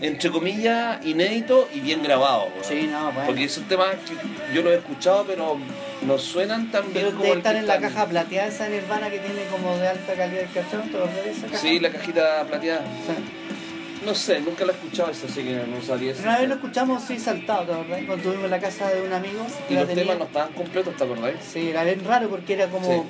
entre 0.00 0.30
comillas, 0.30 1.04
inéditos 1.04 1.66
y 1.74 1.80
bien 1.80 2.02
grabados. 2.02 2.48
weón. 2.52 2.64
Sí, 2.64 2.88
no, 2.90 3.12
bueno. 3.12 3.26
Porque 3.26 3.44
esos 3.44 3.66
temas 3.68 3.96
que 4.06 4.54
yo 4.54 4.62
los 4.62 4.72
he 4.72 4.76
escuchado, 4.76 5.24
pero 5.26 5.56
no 6.02 6.18
suenan 6.18 6.70
tan 6.70 6.82
bien 6.92 7.06
Pero 7.06 7.10
como 7.18 7.32
el 7.32 7.38
estar 7.38 7.52
que 7.54 7.58
en 7.60 7.66
la 7.66 7.74
están- 7.76 7.90
caja 7.92 8.06
plateada 8.08 8.48
esa 8.48 8.68
Nirvana 8.68 9.10
que 9.10 9.18
tiene 9.18 9.44
como 9.50 9.76
de 9.76 9.88
alta 9.88 10.14
calidad 10.14 10.40
de 10.42 10.46
cartón. 10.48 10.82
¿Te 10.90 10.96
acordás 10.96 11.24
de 11.24 11.30
esa 11.30 11.46
caja? 11.46 11.58
Sí, 11.58 11.80
la 11.80 11.90
cajita 11.90 12.44
plateada. 12.46 12.80
Sí. 12.80 14.04
No 14.04 14.14
sé, 14.14 14.40
nunca 14.40 14.64
la 14.64 14.72
he 14.72 14.74
escuchado 14.76 15.10
esa, 15.10 15.26
así 15.26 15.42
que 15.42 15.54
no 15.66 15.82
sabía 15.82 16.12
eso. 16.12 16.22
Una 16.22 16.38
vez 16.38 16.48
lo 16.48 16.54
escuchamos 16.56 17.02
sí 17.02 17.18
saltado, 17.18 17.64
¿te 17.64 17.72
acordás? 17.72 17.96
Cuando 17.98 18.14
estuvimos 18.16 18.44
en 18.44 18.50
la 18.50 18.60
casa 18.60 18.88
de 18.90 19.02
un 19.02 19.12
amigo. 19.12 19.46
Y 19.68 19.74
los 19.74 19.86
tenía. 19.88 20.02
temas 20.04 20.18
no 20.18 20.24
estaban 20.26 20.52
completos, 20.52 20.96
¿te 20.96 21.04
acordáis? 21.04 21.36
Sí, 21.52 21.70
era 21.70 21.82
bien 21.82 22.04
raro 22.04 22.28
porque 22.28 22.52
era 22.52 22.66
como. 22.68 23.06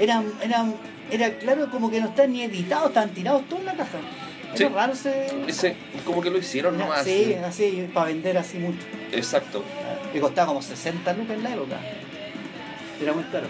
Eran, 0.00 0.32
eran, 0.42 0.74
era 1.10 1.30
claro 1.34 1.70
como 1.70 1.90
que 1.90 2.00
no 2.00 2.08
están 2.08 2.32
ni 2.32 2.42
editados, 2.42 2.88
están 2.88 3.10
tirados 3.10 3.46
todos 3.48 3.60
en 3.60 3.66
la 3.66 3.74
caja. 3.74 3.98
Era 4.48 4.56
Sí. 4.56 4.64
raro 4.74 4.92
ese. 4.94 5.26
Ese, 5.46 5.76
como 6.04 6.20
que 6.22 6.30
lo 6.30 6.38
hicieron 6.38 6.74
era- 6.74 6.84
nomás. 6.86 7.04
sí, 7.04 7.34
así, 7.44 7.88
para 7.94 8.06
vender 8.06 8.36
así 8.38 8.58
mucho. 8.58 8.84
Exacto. 9.12 9.62
Y 10.12 10.18
costaba 10.18 10.48
como 10.48 10.60
60 10.62 11.12
lucas 11.12 11.36
en 11.36 11.42
la 11.44 11.54
época. 11.54 11.76
Era 13.02 13.12
muy 13.12 13.24
caro. 13.24 13.48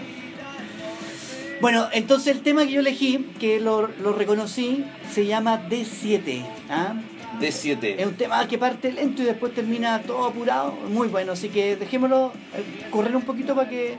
Bueno, 1.61 1.87
entonces 1.93 2.35
el 2.35 2.41
tema 2.41 2.65
que 2.65 2.71
yo 2.71 2.79
elegí, 2.79 3.29
que 3.39 3.59
lo, 3.59 3.87
lo 3.87 4.13
reconocí, 4.13 4.83
se 5.11 5.25
llama 5.25 5.69
D7. 5.69 6.43
¿ah? 6.69 6.95
D7. 7.39 7.95
Es 7.99 8.05
un 8.05 8.15
tema 8.15 8.47
que 8.47 8.57
parte 8.57 8.91
lento 8.91 9.21
y 9.21 9.25
después 9.25 9.53
termina 9.53 10.01
todo 10.01 10.25
apurado. 10.25 10.71
Muy 10.89 11.07
bueno, 11.07 11.33
así 11.33 11.49
que 11.49 11.75
dejémoslo 11.75 12.33
eh, 12.55 12.89
correr 12.89 13.15
un 13.15 13.21
poquito 13.21 13.55
para 13.55 13.69
que 13.69 13.95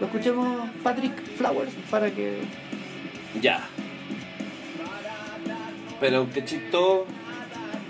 lo 0.00 0.06
escuchemos 0.06 0.70
Patrick 0.82 1.14
Flowers, 1.36 1.72
para 1.90 2.10
que... 2.10 2.38
Ya. 3.40 3.68
Pero 6.00 6.28
qué 6.32 6.44
chisto. 6.44 7.06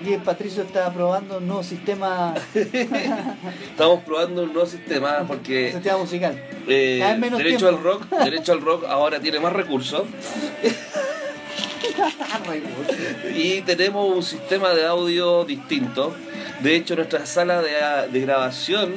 Y 0.05 0.13
el 0.13 0.21
Patricio 0.21 0.63
está 0.63 0.93
probando 0.93 1.39
un 1.39 1.47
nuevo 1.47 1.63
sistema, 1.63 2.35
Estamos 2.55 4.03
probando 4.05 4.43
un 4.43 4.53
nuevo 4.53 4.69
sistema 4.69 5.25
porque 5.27 5.73
sistema 5.73 5.97
musical. 5.99 6.39
eh, 6.69 6.99
Cada 7.01 7.13
vez 7.13 7.21
menos 7.21 7.39
derecho 7.39 7.69
tiempo. 7.71 7.77
al 7.77 7.83
rock, 7.83 8.09
derecho 8.25 8.53
al 8.53 8.61
rock 8.61 8.85
ahora 8.85 9.19
tiene 9.21 9.41
más 9.41 9.53
recursos 9.55 10.03
y 13.35 13.63
tenemos 13.63 14.15
un 14.15 14.23
sistema 14.23 14.71
de 14.75 14.87
audio 14.87 15.45
distinto. 15.45 16.15
De 16.61 16.75
hecho, 16.77 16.97
nuestra 16.97 17.27
sala 17.27 17.61
de, 17.63 17.73
de 18.11 18.21
grabación 18.21 18.95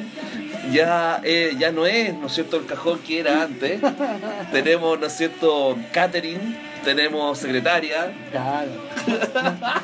ya, 0.71 1.21
eh, 1.23 1.55
ya 1.57 1.71
no 1.71 1.85
es, 1.85 2.13
¿no 2.13 2.27
es 2.27 2.33
cierto?, 2.33 2.57
el 2.57 2.65
cajón 2.65 2.99
que 2.99 3.19
era 3.19 3.43
antes. 3.43 3.81
tenemos, 4.51 4.99
¿no 4.99 5.05
es 5.07 5.13
cierto?, 5.13 5.77
catering, 5.91 6.57
tenemos 6.83 7.37
secretaria. 7.37 8.11
Claro. 8.31 8.71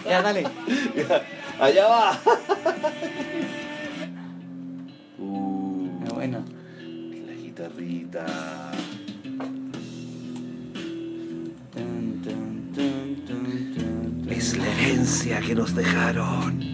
ya, 0.06 0.21
dale. 0.21 0.43
Allá 1.60 1.88
va. 1.88 2.19
Uh, 5.17 5.89
Bueno. 6.13 6.43
la 7.26 7.34
guitarrita. 7.34 8.26
Es 14.30 14.58
la 14.58 14.67
herencia 14.67 15.39
que 15.39 15.56
nos 15.56 15.74
dejaron. 15.76 16.64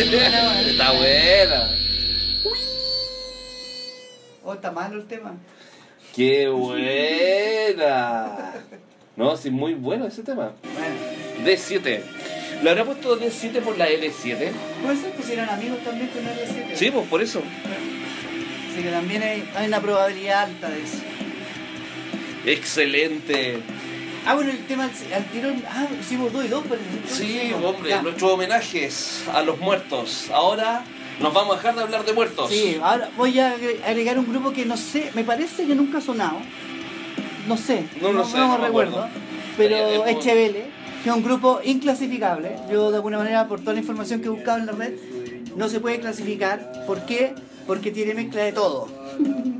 Está 0.00 0.92
buena. 0.92 1.70
Oh, 4.42 4.54
está 4.54 4.72
malo 4.72 4.96
el 4.96 5.06
tema. 5.06 5.34
¡Qué 6.16 6.48
buena! 6.48 8.54
No, 9.14 9.36
sí, 9.36 9.50
muy 9.50 9.74
bueno 9.74 10.06
ese 10.06 10.22
tema. 10.22 10.52
Bueno, 10.62 11.44
D7. 11.44 12.00
¿Le 12.62 12.70
habrá 12.70 12.86
puesto 12.86 13.20
D7 13.20 13.60
por 13.60 13.76
la 13.76 13.90
L7? 13.90 14.50
puede 14.82 14.96
ser 14.96 15.12
que 15.12 15.32
eran 15.34 15.50
amigos 15.50 15.80
también 15.84 16.08
con 16.08 16.24
R7. 16.24 16.76
Sí, 16.76 16.90
pues 16.90 17.06
por 17.06 17.20
eso. 17.20 17.42
Así 18.72 18.82
que 18.82 18.90
también 18.90 19.22
hay, 19.22 19.46
hay 19.54 19.66
una 19.66 19.80
probabilidad 19.80 20.44
alta 20.44 20.70
de 20.70 20.82
eso. 20.82 20.96
Excelente. 22.46 23.58
Ah, 24.26 24.34
bueno, 24.34 24.50
el 24.50 24.64
tema 24.66 24.88
tirón. 25.32 25.62
Ah, 25.68 25.86
hicimos 26.00 26.32
dos 26.32 26.44
y 26.44 26.48
dos, 26.48 26.62
pero. 26.68 26.80
Sí, 27.08 27.52
hombre, 27.64 27.90
Ya. 27.90 28.02
nuestros 28.02 28.32
homenajes 28.32 29.24
a 29.32 29.42
los 29.42 29.58
muertos. 29.58 30.26
Ahora 30.32 30.84
nos 31.20 31.32
vamos 31.34 31.54
a 31.54 31.56
dejar 31.56 31.74
de 31.74 31.82
hablar 31.82 32.04
de 32.04 32.12
muertos. 32.12 32.50
Sí, 32.50 32.78
ahora 32.82 33.10
voy 33.16 33.38
a 33.40 33.54
agre- 33.56 33.82
agregar 33.84 34.18
un 34.18 34.28
grupo 34.30 34.52
que 34.52 34.64
no 34.66 34.76
sé, 34.76 35.10
me 35.14 35.24
parece 35.24 35.66
que 35.66 35.74
nunca 35.74 35.98
ha 35.98 36.00
sonado. 36.00 36.38
No 37.48 37.56
sé, 37.56 37.86
No 38.00 38.12
lo 38.12 38.24
sé, 38.24 38.36
no 38.38 38.58
recuerdo. 38.58 39.08
Pero 39.56 39.76
Eh, 39.76 39.96
eh, 39.96 40.02
es 40.08 40.18
Chevele, 40.20 40.64
que 41.02 41.08
es 41.10 41.14
un 41.16 41.22
grupo 41.24 41.60
inclasificable. 41.64 42.56
Yo 42.70 42.90
de 42.90 42.96
alguna 42.96 43.18
manera, 43.18 43.48
por 43.48 43.60
toda 43.60 43.72
la 43.72 43.80
información 43.80 44.20
que 44.20 44.26
he 44.26 44.30
buscado 44.30 44.58
en 44.58 44.66
la 44.66 44.72
red, 44.72 44.92
no 45.56 45.68
se 45.68 45.80
puede 45.80 45.98
clasificar. 45.98 46.84
¿Por 46.86 47.04
qué? 47.06 47.34
Porque 47.66 47.90
tiene 47.90 48.14
mezcla 48.14 48.42
de 48.44 48.52
todo. 48.52 48.88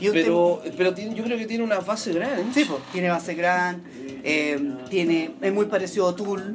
Y 0.00 0.10
Pero, 0.10 0.62
pero 0.76 0.92
tiene- 0.94 1.14
yo 1.14 1.24
creo 1.24 1.38
que 1.38 1.46
tiene 1.46 1.62
una 1.64 1.78
base 1.80 2.12
grande. 2.12 2.44
Sí, 2.52 2.64
pues, 2.64 2.80
tiene 2.92 3.08
base 3.10 3.34
gran, 3.34 3.82
eh, 4.24 4.58
tiene, 4.90 5.30
es 5.40 5.52
muy 5.52 5.66
parecido 5.66 6.08
a 6.08 6.16
Tool. 6.16 6.54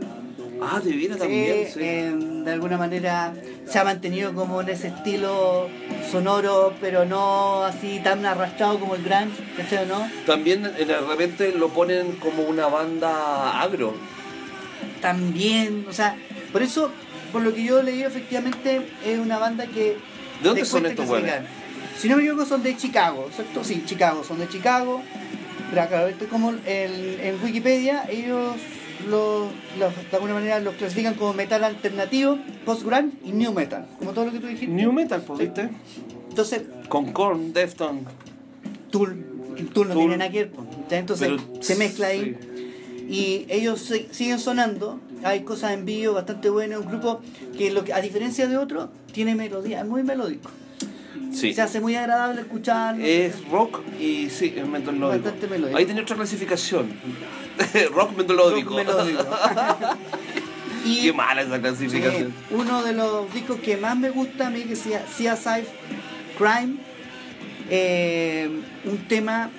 Ah, 0.62 0.82
de 0.84 0.92
veras 0.92 1.16
Sí, 1.16 1.20
también. 1.20 1.68
Sí. 1.74 1.80
eh, 1.82 2.14
de 2.44 2.52
alguna 2.52 2.78
manera 2.78 3.34
se 3.66 3.80
ha 3.80 3.86
mantenido 3.86 4.34
como 4.34 4.60
en 4.62 4.68
ese 4.70 4.88
estilo 4.90 5.70
sonoro, 6.12 6.74
pero 6.82 7.06
no 7.06 7.64
así 7.64 8.02
tan 8.04 8.26
arrastrado 8.26 8.78
como 8.78 8.96
el 8.96 9.04
grunge, 9.04 9.42
¿cachai 9.56 9.86
o 9.86 9.88
no? 9.88 10.10
También 10.26 10.66
eh, 10.66 10.84
de 10.86 10.98
repente 11.00 11.54
lo 11.54 11.70
ponen 11.70 12.14
como 12.18 12.44
una 12.44 12.68
banda 12.68 13.62
agro. 13.62 13.94
También, 15.02 15.86
o 15.90 15.94
sea, 15.94 16.18
por 16.52 16.62
eso, 16.62 16.92
por 17.32 17.42
lo 17.42 17.54
que 17.54 17.64
yo 17.64 17.82
leí, 17.82 18.04
efectivamente 18.04 18.82
es 19.06 19.18
una 19.18 19.38
banda 19.38 19.66
que... 19.68 19.96
¿De 20.42 20.50
dónde 20.50 20.66
son 20.66 20.86
estos 20.86 21.06
clasificar. 21.06 21.46
Si 22.00 22.08
no 22.08 22.16
me 22.16 22.24
equivoco, 22.24 22.46
son 22.46 22.64
de 22.64 22.78
Chicago, 22.78 23.28
¿cierto? 23.36 23.64
Sí, 23.64 23.84
Chicago, 23.86 24.24
son 24.24 24.40
de 24.40 24.48
Chicago. 24.48 25.02
Pero 25.70 25.82
acá, 25.82 26.08
esto 26.10 26.24
es 26.26 26.30
como 26.30 26.52
el- 26.52 27.20
en 27.22 27.44
Wikipedia, 27.44 28.06
ellos 28.10 28.56
los, 29.10 29.48
los- 29.78 29.96
de 30.10 30.16
alguna 30.16 30.34
manera 30.34 30.60
los 30.60 30.76
clasifican 30.76 31.14
como 31.16 31.34
metal 31.34 31.64
alternativo, 31.64 32.38
post-grunge 32.66 33.18
y 33.24 33.32
new 33.32 33.54
metal, 33.54 33.86
como 34.00 34.12
todo 34.12 34.26
lo 34.26 34.32
que 34.32 34.40
tú 34.40 34.48
dijiste. 34.48 34.68
New 34.74 34.92
Metal, 34.92 35.22
pues, 35.22 35.40
¿viste? 35.40 35.70
Entonces, 36.30 36.64
Con 36.88 37.12
Korn, 37.12 37.54
Defton. 37.54 38.00
Tool, 38.92 39.26
Tool 39.74 39.90
no 39.90 39.94
tiene 39.96 40.18
nada 40.18 40.32
que 40.32 40.40
ver, 40.46 40.52
pues, 40.52 40.68
entonces 40.92 41.28
Pero- 41.28 41.62
se 41.64 41.76
mezcla 41.76 42.08
ahí. 42.08 42.36
Y 43.10 43.46
ellos 43.50 43.82
se- 43.82 44.08
siguen 44.12 44.40
sonando, 44.40 45.00
hay 45.24 45.42
cosas 45.42 45.74
en 45.74 45.86
vivo 45.86 46.14
bastante 46.14 46.50
buenas, 46.50 46.80
un 46.80 46.88
grupo 46.88 47.22
que, 47.58 47.72
lo 47.72 47.84
que 47.84 47.94
a 47.94 48.02
diferencia 48.02 48.48
de 48.48 48.58
otros, 48.58 48.90
tiene 49.12 49.36
melodía, 49.36 49.82
es 49.82 49.86
muy 49.88 50.02
melódico. 50.04 50.50
Sí. 51.32 51.54
Se 51.54 51.62
hace 51.62 51.80
muy 51.80 51.96
agradable 51.96 52.42
escucharlo. 52.42 53.04
Es 53.06 53.44
rock 53.50 53.82
y 54.00 54.30
sí, 54.30 54.54
es 54.56 54.68
melódico. 54.68 55.08
Bastante 55.08 55.48
melódico. 55.48 55.78
Ahí 55.78 55.86
tenía 55.86 56.02
otra 56.04 56.16
clasificación. 56.16 56.92
rock 57.94 58.18
melódico. 58.18 58.70
rock 58.78 58.86
melódico. 58.88 59.26
y 60.86 61.02
Qué 61.04 61.14
mala 61.14 61.42
esa 61.42 61.60
clasificación. 61.60 62.30
eh, 62.30 62.34
uno 62.52 62.84
de 62.84 62.94
los 62.94 63.34
discos 63.34 63.60
que 63.60 63.78
más 63.78 63.96
me 63.98 64.10
gusta 64.10 64.48
a 64.48 64.50
mí, 64.50 64.62
que 64.64 64.76
sea 64.76 65.04
CSI 65.06 65.66
Crime, 66.38 66.78
eh, 67.70 68.50
un 68.86 68.98
tema 69.08 69.50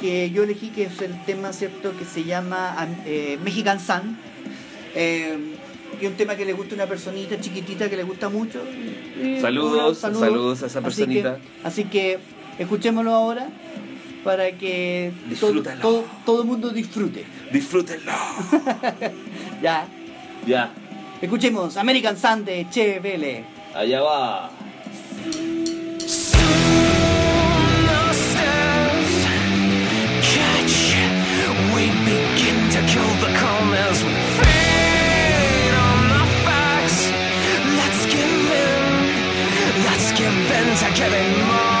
que 0.00 0.30
yo 0.30 0.44
elegí, 0.44 0.68
que 0.68 0.84
es 0.84 1.00
el 1.02 1.22
tema 1.24 1.52
cierto 1.52 1.96
que 1.98 2.04
se 2.04 2.24
llama 2.24 2.74
eh, 3.06 3.38
Mexican 3.42 3.80
Sun, 3.80 4.16
eh, 4.94 5.55
que 5.98 6.06
es 6.06 6.10
un 6.12 6.16
tema 6.16 6.36
que 6.36 6.44
le 6.44 6.52
gusta 6.52 6.74
a 6.74 6.76
una 6.76 6.86
personita 6.86 7.40
chiquitita 7.40 7.88
que 7.90 7.96
le 7.96 8.02
gusta 8.04 8.28
mucho. 8.28 8.60
Saludos, 9.40 10.00
bueno, 10.00 10.18
saludos 10.20 10.62
a 10.62 10.66
esa 10.66 10.78
Así 10.80 10.84
personita. 10.84 11.36
que- 11.36 11.66
Así 11.66 11.84
que, 11.84 12.18
escuchémoslo 12.58 13.12
ahora 13.14 13.48
para 14.24 14.50
que 14.52 15.12
todo, 15.40 15.62
todo, 15.80 16.04
todo 16.24 16.42
el 16.42 16.48
mundo 16.48 16.70
disfrute. 16.70 17.24
Disfrútenlo. 17.52 18.12
Ya. 19.62 19.86
ya, 20.46 20.70
Escuchemos 21.22 21.76
American 21.78 22.16
Sun 22.16 22.44
de 22.44 22.66
Che 22.70 23.00
Vele. 23.00 23.44
allá 23.74 24.02
va. 24.02 24.50
We 31.74 31.84
begin 32.08 32.58
to 32.70 32.80
kill 32.92 33.10
the 33.24 33.30
calmness. 33.36 34.02
We 34.02 34.12
give 40.78 40.84
in 40.84 40.90
to 40.90 41.00
getting 41.00 41.75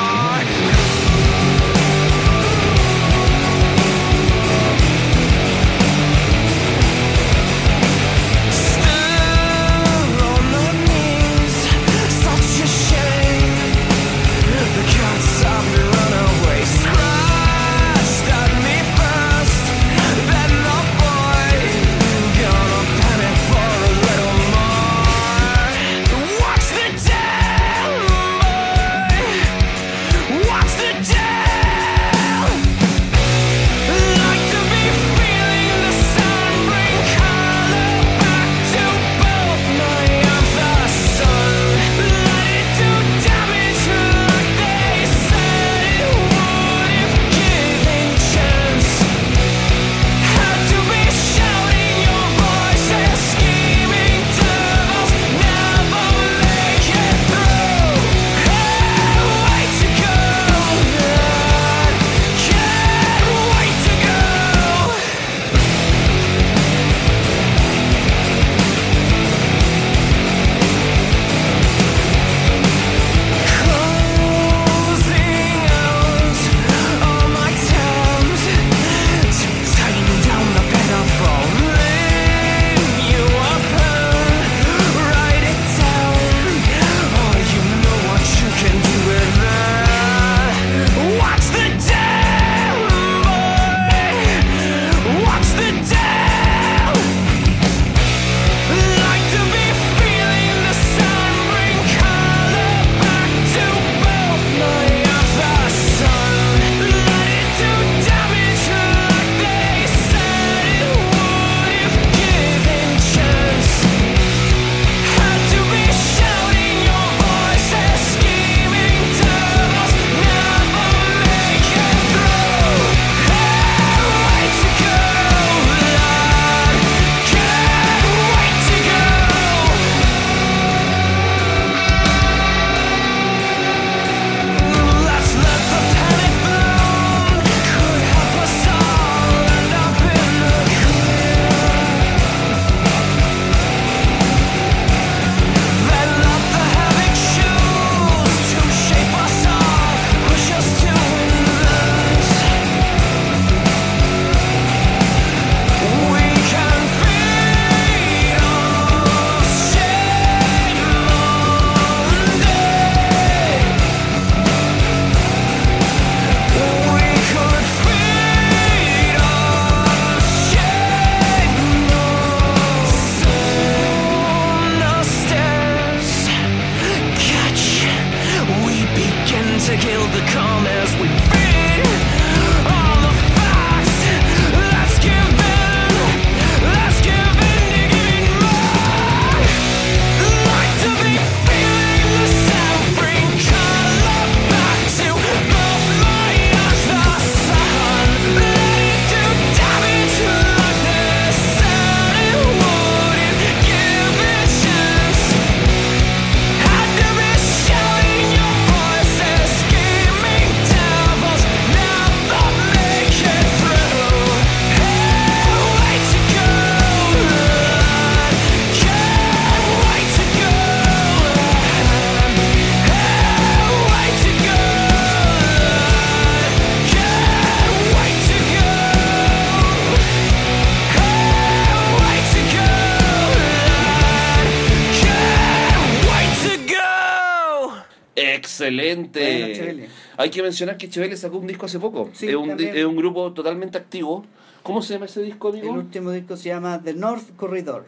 Excelente. 238.66 239.64
Bueno. 239.64 239.82
Hay 240.16 240.30
que 240.30 240.42
mencionar 240.42 240.76
que 240.76 240.88
Chevelle 240.88 241.16
sacó 241.16 241.38
un 241.38 241.46
disco 241.46 241.66
hace 241.66 241.78
poco. 241.78 242.10
Sí, 242.12 242.28
es, 242.28 242.34
un, 242.34 242.50
es 242.58 242.86
grupo 242.86 243.32
totalmente 243.32 243.78
activo. 243.78 244.24
¿Cómo 244.62 244.82
se 244.82 244.94
llama 244.94 245.06
ese 245.06 245.22
disco, 245.22 245.50
El 245.50 245.60
amigo? 245.60 245.74
último 245.74 246.10
disco 246.10 246.36
se 246.36 246.48
llama 246.48 246.80
The 246.82 246.94
North 246.94 247.36
Corridor. 247.36 247.86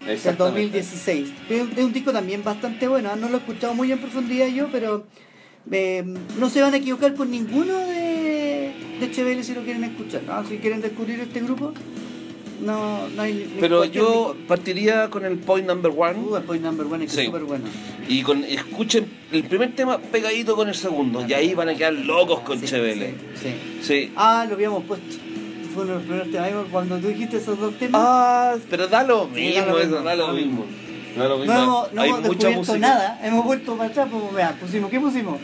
del 0.00 0.10
Exactamente. 0.10 0.78
2016. 0.78 1.32
Es 1.50 1.78
un, 1.78 1.92
disco 1.92 2.12
también 2.12 2.44
bastante 2.44 2.86
bueno, 2.86 3.10
¿ah? 3.12 3.16
no 3.16 3.28
lo 3.28 3.36
he 3.36 3.40
escuchado 3.40 3.74
muy 3.74 3.90
en 3.90 3.98
profundidad 3.98 4.46
yo, 4.46 4.68
pero 4.70 5.06
eh, 5.70 6.04
no 6.38 6.50
se 6.50 6.60
van 6.60 6.74
a 6.74 6.76
equivocar 6.76 7.14
por 7.14 7.26
ninguno 7.26 7.76
de, 7.78 8.72
de 9.00 9.10
Chevelle 9.10 9.42
si 9.42 9.54
lo 9.54 9.62
quieren 9.64 9.82
escuchar. 9.84 10.22
¿no? 10.22 10.46
Si 10.46 10.58
quieren 10.58 10.80
descubrir 10.80 11.18
este 11.20 11.40
grupo, 11.40 11.72
no, 12.64 13.08
no 13.08 13.22
hay 13.22 13.54
Pero 13.60 13.84
yo 13.84 14.34
partiría 14.48 15.08
con 15.10 15.24
el 15.24 15.38
point 15.38 15.66
number 15.66 15.92
one. 15.96 16.18
Uh, 16.18 16.36
el 16.36 16.42
Point 16.44 16.62
Number 16.64 16.86
One 16.86 17.04
es 17.04 17.10
que 17.10 17.16
Sí. 17.16 17.20
es 17.22 17.26
súper 17.26 17.42
bueno. 17.44 17.64
Y 18.08 18.22
con 18.22 18.42
escuchen 18.44 19.06
el 19.32 19.44
primer 19.44 19.74
tema 19.74 19.98
pegadito 19.98 20.56
con 20.56 20.68
el 20.68 20.74
segundo. 20.74 21.24
Y 21.26 21.32
ahí 21.32 21.54
van 21.54 21.68
a 21.68 21.74
quedar 21.74 21.92
locos 21.92 22.40
con 22.40 22.58
Sí, 22.60 22.66
Chevelle. 22.66 23.14
Sí, 23.34 23.42
sí. 23.42 23.54
Sí. 23.82 24.12
Ah, 24.16 24.44
lo 24.48 24.54
habíamos 24.54 24.84
puesto. 24.84 25.06
Fue 25.74 25.82
uno 25.84 25.92
de 25.94 25.98
los 25.98 26.06
primeros 26.06 26.30
temas. 26.30 26.66
Cuando 26.70 26.98
tú 26.98 27.08
dijiste 27.08 27.36
esos 27.38 27.58
dos 27.58 27.74
temas, 27.78 28.00
Ah, 28.04 28.54
pero 28.70 28.86
da 28.88 29.02
lo 29.04 29.28
Sí, 29.34 29.40
mismo, 29.40 29.60
da 29.60 29.66
lo 29.72 29.78
eso, 29.78 29.88
mismo, 29.88 30.04
da 30.04 30.14
lo 30.14 30.22
da 30.26 30.28
lo 30.32 30.34
mismo. 30.38 30.64
Da 31.16 31.24
lo 31.24 31.28
no 31.30 31.38
mismo. 31.38 31.54
hemos, 31.54 31.92
no 31.92 32.02
hemos 32.04 32.22
descubierto 32.22 32.58
música. 32.58 32.78
nada. 32.78 33.20
Hemos 33.24 33.44
vuelto 33.44 33.76
para 33.76 33.90
atrás, 33.90 34.08
pues 34.10 34.34
vea, 34.34 34.56
pusimos, 34.60 34.90
¿qué 34.90 35.00
pusimos? 35.00 35.38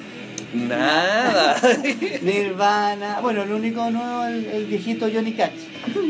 Nada. 0.54 1.56
Nirvana. 2.22 3.20
Bueno, 3.20 3.42
el 3.42 3.52
único 3.52 3.90
nuevo, 3.90 4.24
el, 4.24 4.44
el 4.46 4.66
viejito 4.66 5.08
Johnny 5.12 5.32
Cash. 5.32 5.50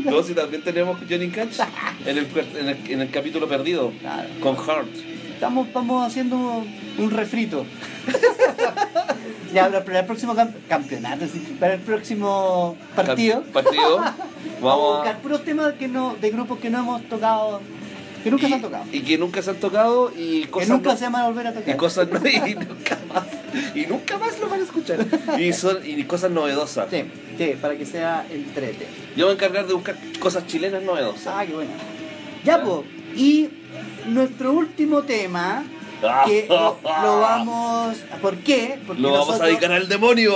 no, 0.04 0.22
si 0.22 0.34
también 0.34 0.62
tenemos 0.62 0.98
Johnny 1.08 1.28
Cash 1.28 1.58
en 2.06 2.18
el, 2.18 2.26
en 2.58 2.68
el, 2.68 2.90
en 2.90 3.00
el 3.02 3.10
capítulo 3.10 3.48
perdido. 3.48 3.92
Claro. 4.00 4.28
Con 4.40 4.56
Heart. 4.56 4.88
Estamos, 5.34 5.66
estamos 5.68 6.06
haciendo 6.06 6.64
un 6.98 7.10
refrito. 7.10 7.64
ya, 9.54 9.70
para 9.84 10.00
el 10.00 10.06
próximo 10.06 10.34
cam- 10.34 10.52
campeonato, 10.68 11.24
para 11.58 11.74
el 11.74 11.80
próximo 11.80 12.76
partido, 12.94 13.42
Partido. 13.52 13.96
vamos 13.98 14.06
a 14.10 14.60
Vamos 14.60 14.96
buscar 14.96 15.14
a. 15.16 15.18
puros 15.18 15.44
temas 15.44 15.72
que 15.74 15.88
no, 15.88 16.14
de 16.20 16.30
grupos 16.30 16.58
que 16.58 16.68
no 16.70 16.78
hemos 16.80 17.02
tocado, 17.08 17.60
que 18.22 18.30
nunca 18.30 18.48
se 18.48 18.54
han 18.54 18.60
tocado. 18.62 18.84
Y, 18.92 18.96
y 18.98 19.00
que 19.00 19.18
nunca 19.18 19.42
se 19.42 19.50
han 19.50 19.56
tocado 19.56 20.12
y 20.16 20.42
Que 20.42 20.50
cosas. 20.50 20.68
nunca 20.68 20.92
no- 20.92 20.98
se 20.98 21.04
van 21.08 21.22
a 21.22 21.26
volver 21.28 21.46
a 21.46 21.50
Y 21.50 21.54
tocar. 21.54 21.76
cosas 21.76 22.08
no, 22.10 22.28
y 22.28 22.54
nunca 22.54 22.98
más. 23.12 23.24
Y 23.74 23.86
nunca 23.86 24.18
más 24.18 24.38
lo 24.40 24.48
van 24.48 24.60
a 24.60 24.64
escuchar. 24.64 25.06
Y 25.38 25.52
son 25.52 25.78
y 25.84 26.02
cosas 26.04 26.30
novedosas. 26.30 26.88
Sí, 26.90 27.04
sí, 27.38 27.54
para 27.60 27.76
que 27.76 27.86
sea 27.86 28.26
entrete. 28.30 28.86
Yo 29.16 29.26
voy 29.26 29.32
a 29.32 29.34
encargar 29.34 29.66
de 29.66 29.74
buscar 29.74 29.96
cosas 30.18 30.46
chilenas 30.46 30.82
novedosas. 30.82 31.34
Ah, 31.36 31.44
qué 31.46 31.52
bueno. 31.52 31.70
Ya, 32.44 32.62
pues. 32.62 32.86
Y 33.16 33.48
nuestro 34.06 34.52
último 34.52 35.02
tema, 35.02 35.64
que 36.26 36.46
lo, 36.48 36.76
vamos. 36.82 37.96
¿Por 38.20 38.36
qué? 38.38 38.78
Porque 38.86 39.02
Lo 39.02 39.12
vamos 39.12 39.40
a 39.40 39.46
dedicar 39.46 39.72
al 39.72 39.88
demonio. 39.88 40.34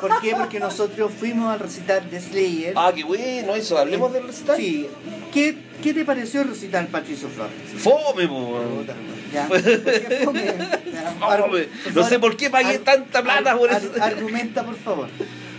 ¿Por 0.00 0.20
qué? 0.20 0.34
Porque 0.34 0.60
nosotros 0.60 1.12
fuimos 1.18 1.52
al 1.52 1.60
recital 1.60 2.08
de 2.10 2.20
Slayer. 2.20 2.74
Ah, 2.76 2.92
qué 2.94 3.04
bueno 3.04 3.54
eso. 3.54 3.78
Hablemos 3.78 4.12
del 4.12 4.26
recital. 4.26 4.56
Sí. 4.56 4.88
¿Qué, 5.32 5.56
¿Qué 5.82 5.94
te 5.94 6.04
pareció 6.04 6.42
el 6.42 6.48
recital 6.48 6.86
Patricio 6.88 7.28
Flores? 7.28 7.54
Fome, 7.78 8.26
po. 8.26 8.60
Puta, 8.78 8.94
¿Ya? 9.32 9.46
¿Por 9.48 9.62
qué 9.62 10.20
fome? 10.24 10.44
Ya, 10.92 11.10
Fome. 11.18 11.64
por 11.64 11.94
No 11.94 12.04
sé 12.08 12.18
por 12.18 12.36
qué 12.36 12.50
pagué 12.50 12.78
tanta 12.78 13.22
plata 13.22 13.56
por 13.56 13.70
eso. 13.70 13.90
Argumenta, 14.00 14.64
por 14.64 14.76
favor. 14.76 15.08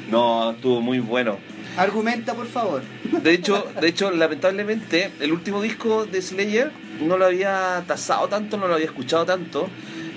No, 0.10 0.52
estuvo 0.52 0.82
muy 0.82 1.00
bueno. 1.00 1.38
Argumenta, 1.78 2.34
por 2.34 2.48
favor. 2.48 2.82
De 3.24 3.34
hecho, 3.34 3.66
de 3.80 3.88
hecho, 3.88 4.12
lamentablemente, 4.12 5.12
el 5.20 5.32
último 5.32 5.62
disco 5.62 6.06
de 6.06 6.22
Slayer 6.22 6.72
no 7.02 7.18
lo 7.18 7.26
había 7.26 7.84
tasado 7.88 8.28
tanto, 8.28 8.58
no 8.58 8.68
lo 8.68 8.74
había 8.76 8.86
escuchado 8.88 9.26
tanto. 9.26 9.70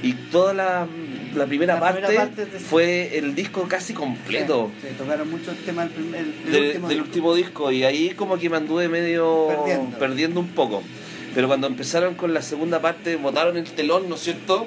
Y 0.02 0.12
toda 0.30 0.52
la, 0.52 0.86
la 1.34 1.46
primera 1.46 1.74
La 1.74 1.80
parte, 1.80 2.02
primera 2.02 2.24
parte 2.26 2.44
de- 2.46 2.58
fue 2.58 3.16
el 3.16 3.34
disco 3.34 3.66
casi 3.68 3.94
completo. 3.94 4.70
Sí, 4.82 4.88
sí, 4.88 4.94
tocaron 4.98 5.30
muchos 5.30 5.56
temas 5.58 5.88
del, 5.94 6.12
del 6.12 6.52
de- 6.52 6.60
último 6.60 6.88
del 6.88 6.96
disco. 6.98 7.04
último 7.08 7.34
disco 7.34 7.72
y 7.72 7.84
ahí 7.84 8.10
como 8.10 8.36
que 8.38 8.50
me 8.50 8.56
anduve 8.58 8.88
medio 8.88 9.46
Perdiendo. 9.48 9.98
perdiendo 9.98 10.40
un 10.40 10.48
poco. 10.48 10.82
Pero 11.34 11.48
cuando 11.48 11.66
empezaron 11.66 12.14
con 12.14 12.32
la 12.32 12.42
segunda 12.42 12.80
parte, 12.80 13.16
botaron 13.16 13.56
el 13.56 13.64
telón, 13.64 14.08
¿no 14.08 14.14
es 14.14 14.20
cierto? 14.22 14.66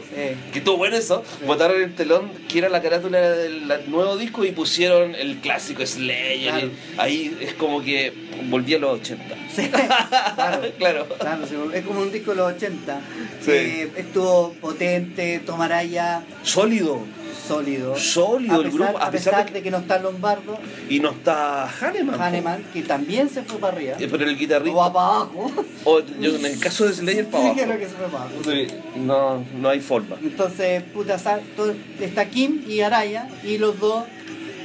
Que 0.52 0.60
estuvo 0.60 0.78
bueno 0.78 0.98
eso. 0.98 1.24
Botaron 1.46 1.82
el 1.82 1.96
telón, 1.96 2.30
que 2.50 2.60
era 2.60 2.70
la 2.70 2.82
carátula 2.82 3.20
del 3.20 3.68
nuevo 3.90 4.18
disco, 4.18 4.44
y 4.44 4.52
pusieron 4.52 5.16
el 5.16 5.38
clásico 5.38 5.86
Slayer. 5.86 6.52
Claro. 6.52 6.68
y 6.68 6.72
ahí 6.98 7.38
es 7.42 7.54
como 7.54 7.82
que 7.82 8.14
volví 8.50 8.76
a 8.76 8.80
los 8.80 9.00
80. 9.00 9.36
Sí, 9.56 9.70
claro. 10.78 11.08
claro. 11.18 11.72
Es 11.74 11.86
como 11.86 12.02
un 12.02 12.12
disco 12.12 12.32
de 12.32 12.38
los 12.38 12.54
80. 12.54 13.02
Sí. 13.42 13.52
Eh, 13.52 13.92
estuvo 13.96 14.54
potente, 14.54 15.40
Tomaraya, 15.46 16.24
Sólido. 16.44 17.06
Sólido. 17.48 17.96
Sólido 17.98 18.62
el 18.62 18.72
pesar, 18.72 18.88
grupo, 18.90 18.98
a 18.98 19.08
a 19.08 19.12
pesar 19.12 19.34
pesar 19.34 19.46
de 19.48 19.54
de, 19.54 19.62
que- 19.64 19.72
no 19.72 19.78
está 19.78 20.00
Lombardo, 20.00 20.58
Y 20.90 21.00
no 21.00 21.12
está 21.12 21.68
Hahnemann. 21.70 22.22
Hahnemann, 22.22 22.64
que 22.74 22.82
también 22.84 23.30
se 23.30 23.44
fue 23.44 23.60
para 23.60 23.74
arriba. 23.76 23.96
Eh, 24.00 24.08
Pero 24.10 24.24
el 24.26 24.38
guitarrista. 24.38 24.76
para 24.94 25.06
abajo. 25.16 25.52
o 25.86 26.00
yo, 26.20 26.36
en 26.36 26.46
el 26.46 26.60
caso 26.60 26.86
de 26.86 26.94
Slayer, 26.94 27.26
para 27.28 27.44
Sí, 27.44 27.50
abajo. 27.50 27.66
creo 27.66 27.80
que 27.80 27.86
se 27.86 27.92
fue 27.96 28.06
para 28.08 28.24
abajo. 28.26 28.36
Sí, 28.46 28.68
no, 28.98 29.46
no 29.60 29.70
hay 29.70 29.80
forma. 29.80 30.16
Entonces, 30.22 30.84
puta, 30.94 31.18
todo- 31.56 31.74
está 32.02 32.26
Kim 32.26 32.64
y 32.68 32.82
Araya, 32.82 33.28
y 33.44 33.58
los 33.58 33.80
dos. 33.80 34.04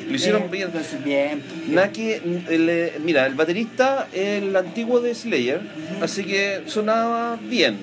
Lo 0.08 0.16
hicieron 0.16 0.42
eh, 0.42 0.48
bien. 0.50 0.70
bien. 1.04 1.42
Naki, 1.68 2.10
el, 2.10 2.68
eh, 2.68 2.94
mira, 3.04 3.24
el 3.26 3.34
baterista 3.34 4.08
es 4.12 4.42
el 4.42 4.54
antiguo 4.56 5.00
de 5.00 5.14
Slayer, 5.14 5.60
así 6.02 6.24
que 6.24 6.62
sonaba 6.66 7.38
bien. 7.40 7.78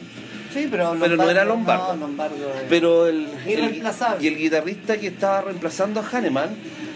Sí, 0.53 0.67
pero, 0.69 0.95
Pero 0.99 1.15
no 1.15 1.29
era 1.29 1.45
Lombardo. 1.45 1.93
No, 1.95 2.07
Lombardo. 2.07 2.35
eh. 2.35 2.65
Pero 2.69 3.07
el, 3.07 3.27
y 4.19 4.27
el 4.27 4.37
guitarrista 4.37 4.97
que 4.97 5.07
estaba 5.07 5.41
reemplazando 5.41 5.99
a 5.99 6.03
Hahnemann, 6.09 6.49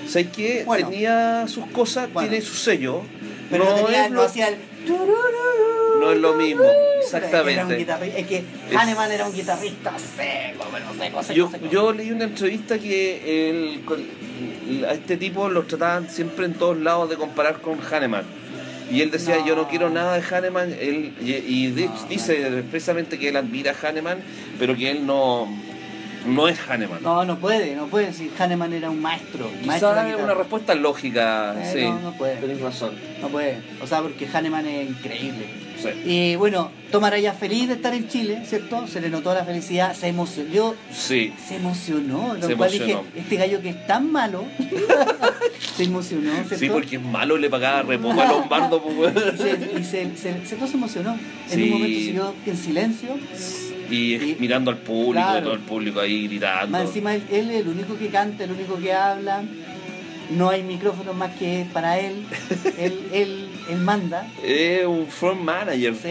¿sabes 0.08 0.28
qué? 0.36 0.64
Bueno. 0.66 0.90
Tenía 0.90 1.46
sus 1.48 1.66
cosas, 1.68 2.12
Bueno. 2.12 2.30
tiene 2.30 2.44
su 2.44 2.56
sello. 2.56 3.02
Pero 3.52 3.66
no, 3.66 3.76
tenía, 3.76 4.06
es 4.06 4.12
no 4.12 4.16
lo- 4.18 4.24
hacía 4.24 4.48
el. 4.50 4.56
No 6.00 6.12
es 6.12 6.18
lo 6.20 6.34
mismo, 6.34 6.64
exactamente. 7.02 7.80
Era 7.82 7.98
un 7.98 8.04
es 8.04 8.28
que 8.28 8.38
Es- 8.38 8.76
Hahnemann 8.76 9.12
era 9.12 9.26
un 9.28 9.34
guitarrista 9.34 9.94
seco, 9.98 10.66
pero 10.72 10.86
seco, 11.00 11.24
seco, 11.24 11.34
Yo, 11.34 11.50
seco. 11.52 11.66
yo 11.70 11.94
leí 11.94 12.12
una 12.12 12.26
entrevista 12.26 12.78
que 12.80 13.50
el- 13.50 14.86
a 14.86 14.94
este 14.94 15.16
tipo 15.18 15.48
lo 15.50 15.64
trataban 15.64 16.10
siempre 16.10 16.46
en 16.46 16.56
todos 16.56 16.78
lados 16.78 17.10
de 17.10 17.16
comparar 17.16 17.62
con 17.62 17.80
Hahnemann. 17.80 18.26
Y 18.94 19.02
él 19.02 19.10
decía, 19.12 19.38
No. 19.40 19.48
yo 19.48 19.56
no 19.56 19.68
quiero 19.68 19.90
nada 19.90 20.16
de 20.16 20.22
Hahnemann. 20.22 20.72
Él, 20.80 21.14
y 21.20 21.32
y 21.34 21.72
de- 21.72 21.86
No, 21.86 21.94
dice 22.10 22.48
expresamente 22.60 23.18
que 23.18 23.30
él 23.30 23.36
admira 23.38 23.72
a 23.72 23.88
Hahnemann, 23.88 24.20
pero 24.60 24.76
que 24.76 24.92
él 24.92 25.06
no, 25.06 25.48
no 26.26 26.48
es 26.48 26.60
Hahnemann. 26.68 27.02
No, 27.04 27.26
no 27.26 27.38
puede, 27.40 27.76
no 27.76 27.88
puede 27.88 28.08
decir 28.08 28.32
Hahnemann 28.38 28.74
era 28.74 28.90
un 28.90 29.02
maestro. 29.02 29.50
maestro 29.66 29.90
Quizás 29.92 29.98
es 29.98 30.06
guitarra. 30.12 30.24
una 30.26 30.34
respuesta 30.36 30.76
lógica, 30.76 31.56
Eh, 31.62 31.72
sí. 31.74 31.82
no, 31.84 32.00
no 32.00 32.12
puede. 32.14 32.36
Tenés 32.38 32.62
razón. 32.62 32.92
No 33.22 33.30
puede, 33.30 33.58
o 33.82 33.88
sea, 33.88 34.02
porque 34.02 34.28
Hahnemann 34.28 34.66
es 34.68 34.90
increíble. 34.90 35.46
Sí. 35.82 35.90
Y 36.06 36.36
bueno, 36.36 36.72
Tomaraya 36.92 37.34
feliz 37.34 37.68
de 37.68 37.74
estar 37.74 37.94
en 37.94 38.08
Chile, 38.08 38.44
¿cierto? 38.46 38.86
Se 38.88 39.02
le 39.02 39.10
notó 39.10 39.34
la 39.34 39.44
felicidad, 39.44 39.94
se 39.96 40.08
emocionó, 40.08 40.76
Sí. 40.94 41.34
se 41.46 41.56
emocionó, 41.58 42.36
lo 42.40 42.48
Se 42.48 42.56
cual 42.56 42.74
emocionó. 42.74 43.04
dije, 43.04 43.20
este 43.22 43.36
gallo 43.36 43.62
que 43.62 43.70
es 43.70 43.88
tan 43.88 44.12
malo, 44.12 44.46
se 45.76 45.84
emocionó, 45.84 46.32
¿cierto? 46.36 46.58
Sí, 46.58 46.70
porque 46.70 46.98
es 46.98 47.02
malo, 47.02 47.38
le 47.38 47.50
pagaba 47.50 47.82
repoco 47.82 48.22
a 48.22 48.28
Lombardo. 48.28 48.82
pues. 48.84 49.14
Y 49.34 49.38
se, 49.38 49.50
y 49.80 49.84
se, 49.84 50.18
se, 50.18 50.46
se, 50.46 50.68
se 50.68 50.74
emocionó. 50.78 51.14
En 51.14 51.20
Sí. 51.50 51.64
un 51.64 51.70
momento 51.72 52.00
se 52.00 52.12
quedó 52.14 52.34
en 52.46 52.58
silencio. 52.58 53.10
Y 53.90 54.36
mirando 54.40 54.72
al 54.72 54.78
público, 54.78 55.26
Claro. 55.26 55.44
todo 55.46 55.54
el 55.54 55.60
público 55.62 56.00
ahí 56.00 56.28
gritando. 56.28 56.68
Más 56.78 56.88
encima 56.88 57.16
él, 57.16 57.24
él 57.32 57.50
es 57.52 57.62
el 57.62 57.68
único 57.68 57.98
que 57.98 58.08
canta, 58.08 58.44
el 58.44 58.52
único 58.52 58.78
que 58.80 58.94
habla. 58.94 59.44
No 60.32 60.50
hay 60.50 60.64
micrófonos 60.64 61.16
más 61.16 61.36
que 61.38 61.66
para 61.74 62.00
él. 62.00 62.24
él, 62.80 63.00
él, 63.12 63.50
él 63.70 63.78
manda. 63.80 64.26
Es 64.44 64.86
un 64.86 65.06
front 65.08 65.42
manager. 65.42 65.94
Sí, 65.96 66.10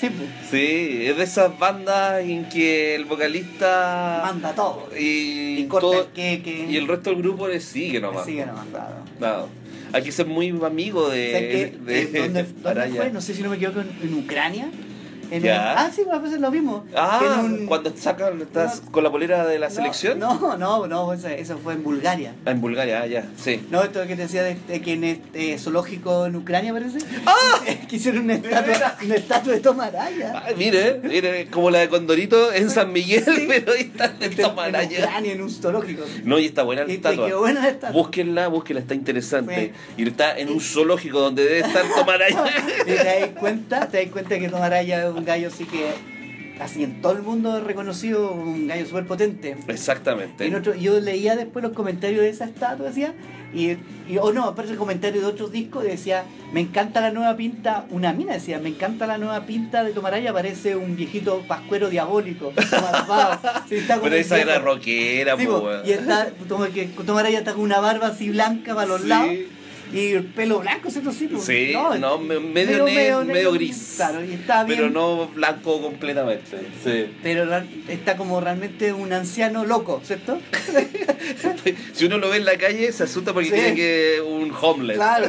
sí, 0.00 0.08
Sí, 0.50 1.06
es 1.06 1.16
de 1.16 1.24
esas 1.24 1.58
bandas 1.58 2.22
en 2.24 2.48
que 2.48 2.94
el 2.94 3.04
vocalista 3.04 4.22
manda 4.24 4.54
todo. 4.54 4.88
y, 4.98 5.58
Y 5.60 5.64
corta 5.66 5.80
todo- 5.88 6.00
el 6.02 6.06
queque. 6.12 6.66
y 6.70 6.76
el 6.76 6.86
resto 6.86 7.10
del 7.10 7.18
grupo 7.20 7.48
le 7.48 7.60
sigue 7.60 8.00
nomás. 8.00 8.24
Sigue 8.26 8.46
nomás, 8.46 8.66
claro. 8.70 8.94
Claro. 9.18 9.48
Hay 9.92 10.02
que 10.02 10.12
ser 10.12 10.26
muy 10.26 10.50
amigo 10.64 11.08
de, 11.08 11.32
¿Sabes 11.32 11.48
qué? 11.50 11.78
de- 11.84 12.02
Eh, 12.02 12.22
¿Dónde, 12.22 12.42
dónde 12.62 12.88
fue? 12.90 13.10
No 13.10 13.20
sé 13.20 13.34
si 13.34 13.42
no 13.42 13.50
me 13.50 13.56
equivoco, 13.56 13.80
en, 13.80 13.90
en 14.02 14.14
Ucrania. 14.18 14.68
En 15.30 15.42
Ya. 15.42 15.74
ah, 15.78 15.90
sí, 15.94 16.02
a 16.10 16.18
veces 16.18 16.40
lo 16.40 16.50
vimos. 16.50 16.82
Ah, 16.94 17.42
En 17.44 17.52
un- 17.62 17.66
cuando 17.66 17.92
sacan, 17.96 18.40
estás 18.40 18.82
no, 18.84 18.90
con 18.92 19.04
la 19.04 19.10
polera 19.10 19.46
de 19.46 19.58
la 19.58 19.68
no, 19.68 19.74
selección. 19.74 20.18
No, 20.18 20.56
no, 20.56 20.86
no, 20.86 21.12
eso, 21.12 21.28
eso 21.28 21.58
fue 21.58 21.74
en 21.74 21.82
Bulgaria. 21.84 22.32
Ah, 22.46 22.50
en 22.52 22.60
Bulgaria, 22.60 23.00
ah, 23.02 23.06
ya, 23.06 23.24
sí. 23.36 23.66
No, 23.70 23.82
esto 23.82 24.00
que 24.06 24.16
te 24.16 24.22
decía 24.22 24.42
de, 24.42 24.56
de 24.68 24.80
que 24.80 24.94
en 24.94 25.04
este 25.04 25.58
zoológico 25.58 26.26
en 26.26 26.36
Ucrania 26.36 26.72
parece. 26.72 26.98
¡Ah! 27.26 27.34
Que 27.88 27.96
hicieron 27.96 28.24
una 28.24 28.34
estatua, 28.34 28.96
una 29.04 29.14
estatua 29.14 29.52
de 29.54 29.60
Tomaraya. 29.60 30.32
Ah, 30.34 30.48
mire, 30.56 31.00
mire, 31.02 31.46
como 31.48 31.70
la 31.70 31.78
de 31.80 31.88
Condorito 31.88 32.52
en 32.52 32.68
San 32.70 32.92
Miguel, 32.92 33.24
Sí. 33.24 33.44
pero 33.48 33.72
ahí 33.72 33.80
está 33.82 34.14
En 34.20 34.34
Tomaraya. 34.36 34.98
Ucrania, 34.98 35.32
en 35.32 35.42
un 35.42 35.50
zoológico. 35.50 36.04
No, 36.24 36.38
y 36.38 36.46
está 36.46 36.62
buena 36.64 36.82
la 36.84 36.92
Y 36.92 36.98
te 36.98 37.08
estatua. 37.08 37.26
quedó 37.26 37.40
buena 37.40 37.60
la 37.62 37.68
estatua. 37.68 37.90
Búsquenla, 37.92 38.48
búsquenla, 38.48 38.80
está 38.82 38.94
interesante. 38.94 39.72
Y 39.96 40.06
está 40.08 40.38
en 40.38 40.50
un 40.50 40.60
zoológico 40.60 41.20
donde 41.20 41.44
debe 41.44 41.60
estar 41.60 41.84
Tomaraya. 41.96 42.44
Y 42.82 42.90
te 42.90 43.04
das 43.04 43.28
cuenta, 43.38 43.88
te 43.88 44.02
das 44.02 44.12
cuenta 44.12 44.38
que 44.38 44.48
Tomaraya 44.48 45.06
es 45.08 45.14
un 45.18 45.24
gallo 45.24 45.48
así 45.48 45.64
que 45.64 45.90
así 46.60 46.82
en 46.82 47.00
todo 47.00 47.12
el 47.12 47.22
mundo 47.22 47.60
reconocido 47.60 48.32
un 48.32 48.66
gallo 48.66 48.84
súper 48.86 49.06
potente. 49.06 49.56
Exactamente. 49.68 50.44
En 50.46 50.54
otro- 50.56 50.74
yo 50.74 50.98
leía 50.98 51.36
después 51.36 51.62
los 51.62 51.72
comentarios 51.72 52.20
de 52.22 52.30
esa 52.30 52.46
estatua, 52.46 52.88
decía, 52.88 53.14
y, 53.54 53.76
y- 54.08 54.18
o 54.20 54.32
no, 54.32 54.44
aparece 54.44 54.72
el 54.72 54.78
comentario 54.78 55.20
de 55.20 55.26
otros 55.28 55.52
discos 55.52 55.84
y 55.84 55.88
decía, 55.88 56.24
me 56.52 56.58
encanta 56.60 57.00
la 57.00 57.12
nueva 57.12 57.36
pinta, 57.36 57.86
una 57.90 58.12
mina 58.12 58.32
decía, 58.34 58.58
me 58.58 58.70
encanta 58.70 59.06
la 59.06 59.18
nueva 59.18 59.46
pinta 59.46 59.84
de 59.84 59.92
Tomaraya, 59.92 60.32
parece 60.32 60.74
un 60.74 60.96
viejito 60.96 61.44
pascuero 61.46 61.90
diabólico. 61.90 62.52
Sí, 63.68 63.76
está 63.76 64.00
Pero 64.00 64.16
esa 64.16 64.38
era 64.40 64.58
rockera, 64.58 65.36
Sí, 65.36 65.46
po, 65.46 65.62
y 65.84 65.92
está, 65.92 66.30
como 66.48 66.64
que 66.66 66.86
Tomaraya 67.06 67.38
está 67.38 67.52
con 67.52 67.62
una 67.62 67.78
barba 67.80 68.08
así 68.08 68.30
blanca 68.30 68.74
para 68.74 68.86
los 68.88 69.02
Sí. 69.02 69.06
lados 69.08 69.30
y 69.92 70.12
el 70.12 70.24
pelo 70.24 70.58
blanco, 70.60 70.90
¿cierto? 70.90 71.12
Sí. 71.12 71.28
Sí, 71.40 71.72
no, 72.00 72.18
me- 72.18 72.38
medio 72.40 72.84
ne- 72.84 73.24
medio 73.24 73.52
gris. 73.52 73.94
Claro, 73.96 74.24
y 74.24 74.32
está 74.34 74.64
bien. 74.64 74.78
Pero 74.78 74.90
no 74.90 75.28
blanco 75.28 75.80
completamente. 75.80 76.58
Sí. 76.84 77.06
Pero 77.22 77.48
está 77.88 78.16
como 78.16 78.40
realmente 78.40 78.92
un 78.92 79.12
anciano 79.12 79.64
loco, 79.64 80.00
¿cierto? 80.04 80.38
si 81.94 82.04
uno 82.06 82.18
lo 82.18 82.28
ve 82.30 82.36
en 82.38 82.44
la 82.44 82.56
calle, 82.58 82.92
se 82.92 83.04
asusta 83.04 83.32
porque 83.32 83.48
Sí. 83.48 83.54
tiene 83.54 83.74
que 83.74 84.20
un 84.20 84.52
homeless. 84.60 84.96
Claro, 84.96 85.28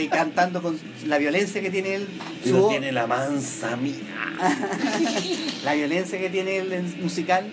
y 0.00 0.08
cantando 0.08 0.62
con 0.62 0.78
la 1.06 1.18
violencia 1.18 1.60
que 1.60 1.70
tiene 1.70 1.94
él, 1.96 2.08
su 2.44 2.56
voz, 2.56 2.70
tiene 2.70 2.92
la 2.92 3.06
mansa 3.06 3.76
mía. 3.76 3.94
la 5.64 5.74
violencia 5.74 6.18
que 6.18 6.30
tiene 6.30 6.58
él 6.58 6.72
en 6.72 7.02
musical, 7.02 7.44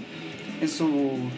en 0.61 0.69
su, 0.69 0.85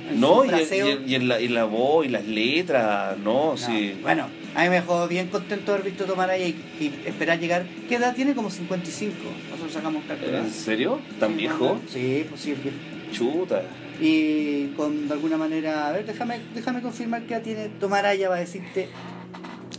en 0.09 0.19
No, 0.19 0.39
su 0.41 0.45
y, 0.45 0.49
fraseo. 0.49 0.87
y- 1.05 1.11
y 1.11 1.15
en 1.15 1.27
la, 1.27 1.39
y 1.41 1.47
la 1.47 1.63
voz 1.65 2.05
y 2.05 2.09
las 2.09 2.25
letras, 2.25 3.17
no, 3.17 3.51
No, 3.51 3.57
sí. 3.57 3.97
Bueno, 4.01 4.27
a 4.55 4.63
mí 4.63 4.69
me 4.69 4.75
dejó 4.75 5.07
bien 5.07 5.27
contento 5.27 5.73
haber 5.73 5.85
visto 5.85 6.05
tomar 6.05 6.29
ahí 6.29 6.55
y, 6.79 6.83
y 6.85 7.03
esperar 7.07 7.39
llegar. 7.39 7.65
¿Qué 7.87 7.95
edad 7.95 8.15
tiene? 8.15 8.33
Como 8.35 8.49
55. 8.49 9.15
Nosotros 9.51 9.73
sacamos 9.73 10.03
cálculo. 10.07 10.37
¿En 10.37 10.51
serio? 10.51 10.99
¿Tan 11.19 11.31
Sí, 11.31 11.37
viejo? 11.37 11.79
Sí, 11.87 12.25
pues 12.29 12.41
sí, 12.41 12.53
viejo. 12.53 12.77
Chuta. 13.11 13.63
Y 14.01 14.67
con 14.77 15.07
de 15.07 15.13
alguna 15.13 15.37
manera, 15.37 15.87
a 15.87 15.91
ver, 15.91 16.05
déjame, 16.05 16.39
déjame 16.53 16.81
confirmar 16.81 17.23
qué 17.23 17.33
edad 17.33 17.43
tiene 17.43 17.69
Tomaraya 17.69 18.29
va 18.29 18.35
a 18.35 18.39
decirte. 18.39 18.87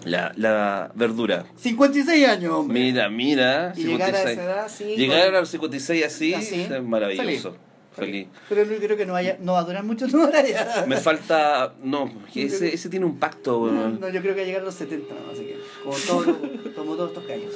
La, 0.04 0.32
la 0.36 0.90
verdura. 0.94 1.44
56 1.56 2.26
años, 2.28 2.52
hombre. 2.54 2.80
Mira, 2.80 3.08
mira. 3.10 3.72
y 3.76 3.84
llegar 3.84 4.14
a 4.14 4.18
56. 4.18 4.30
esa 4.38 4.44
edad, 4.44 4.68
sí. 4.68 4.84
Llegar 4.96 5.34
a 5.34 5.40
los 5.40 5.48
56 5.50 6.04
así, 6.04 6.34
Así. 6.34 6.60
es 6.62 6.82
maravilloso. 6.82 7.56
Feliz. 8.00 8.26
Pero 8.48 8.64
yo 8.64 8.78
creo 8.78 8.96
que 8.96 9.06
no, 9.06 9.12
vaya, 9.14 9.36
no 9.40 9.52
va 9.54 9.60
a 9.60 9.64
durar 9.64 9.84
mucho 9.84 10.06
Tomaraya. 10.10 10.84
Me 10.86 10.96
falta. 10.96 11.74
No, 11.82 12.10
ese, 12.34 12.74
ese 12.74 12.88
tiene 12.88 13.06
un 13.06 13.18
pacto, 13.18 13.70
No, 13.70 13.88
no, 13.90 14.08
yo 14.08 14.20
creo 14.20 14.34
que 14.34 14.40
va 14.40 14.42
a 14.42 14.46
llegar 14.46 14.62
a 14.62 14.64
los 14.64 14.74
70, 14.74 15.14
¿no? 15.14 15.32
así 15.32 15.44
que, 15.44 15.58
como, 15.84 15.96
todos 15.96 16.26
los- 16.26 16.36
como 16.74 16.94
todos 16.96 17.10
estos 17.10 17.26
gallos. 17.26 17.54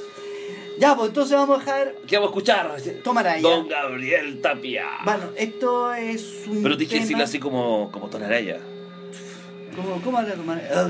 Ya, 0.78 0.97
pues 0.97 1.09
entonces 1.11 1.36
vamos 1.36 1.57
a 1.57 1.61
dejar 1.61 1.95
¿Qué 2.07 2.16
vamos 2.16 2.28
a 2.28 2.32
escuchar? 2.32 2.76
Tomaraya. 3.05 3.40
Don 3.42 3.68
Gabriel 3.68 4.40
Tapia. 4.40 4.86
Bueno, 5.05 5.24
esto 5.36 5.95
es 5.95 6.42
un. 6.49 6.62
Pero 6.64 6.76
tienes 6.76 6.92
que 6.95 7.01
decirlo 7.01 7.22
así 7.24 7.38
como, 7.38 7.90
como 7.92 8.09
Tonaraya. 8.11 8.59
¿Cómo, 9.76 10.01
cómo 10.03 10.18
habla 10.18 10.34
Tomaraya? 10.34 10.84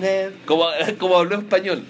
De- 0.00 0.32
Como, 0.46 0.66
como 0.98 1.16
habló 1.16 1.38
español. 1.38 1.82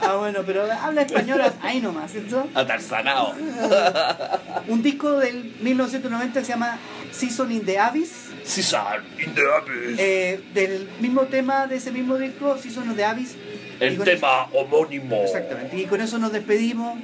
Ah, 0.00 0.16
bueno, 0.16 0.40
pero 0.46 0.64
habla 0.72 1.02
español 1.02 1.40
ahí 1.62 1.80
nomás, 1.80 2.10
¿cierto? 2.12 2.46
Atarzanao. 2.54 3.34
Un 4.68 4.82
disco 4.82 5.18
del 5.18 5.52
1990 5.60 6.40
que 6.40 6.44
se 6.46 6.52
llama 6.52 6.78
Season 7.10 7.50
in 7.52 7.64
the 7.64 7.78
Abyss. 7.78 8.10
César 8.44 9.02
in 9.24 9.34
the 9.34 9.42
Abyss. 9.42 9.98
eh, 9.98 10.40
del 10.54 10.88
mismo 11.00 11.22
tema 11.22 11.66
de 11.66 11.76
ese 11.76 11.90
mismo 11.92 12.16
disco, 12.18 12.56
Season 12.58 12.88
of 12.90 12.96
the 12.96 13.04
Abyss. 13.04 13.34
El 13.80 13.98
tema 13.98 14.48
homónimo. 14.52 15.16
eso- 15.16 15.36
exactamente. 15.36 15.76
Y 15.76 15.84
con 15.86 16.00
eso 16.00 16.18
nos 16.18 16.32
despedimos. 16.32 16.98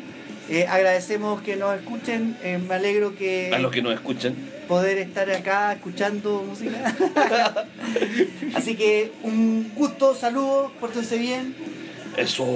Eh, 0.50 0.66
agradecemos 0.68 1.40
que 1.40 1.56
nos 1.56 1.74
escuchen. 1.78 2.36
eh, 2.42 2.58
me 2.58 2.74
alegro 2.74 3.14
que 3.16 3.50
A 3.54 3.58
los 3.58 3.72
que 3.72 3.80
nos 3.80 3.94
escuchan. 3.94 4.34
poder 4.68 4.98
estar 4.98 5.30
acá 5.30 5.72
escuchando 5.72 6.42
música. 6.46 6.94
Así 8.54 8.74
que 8.76 9.12
un 9.22 9.72
gusto, 9.74 10.14
saludos, 10.14 10.72
pórtense 10.80 11.16
bien. 11.18 11.54
Eso, 12.16 12.46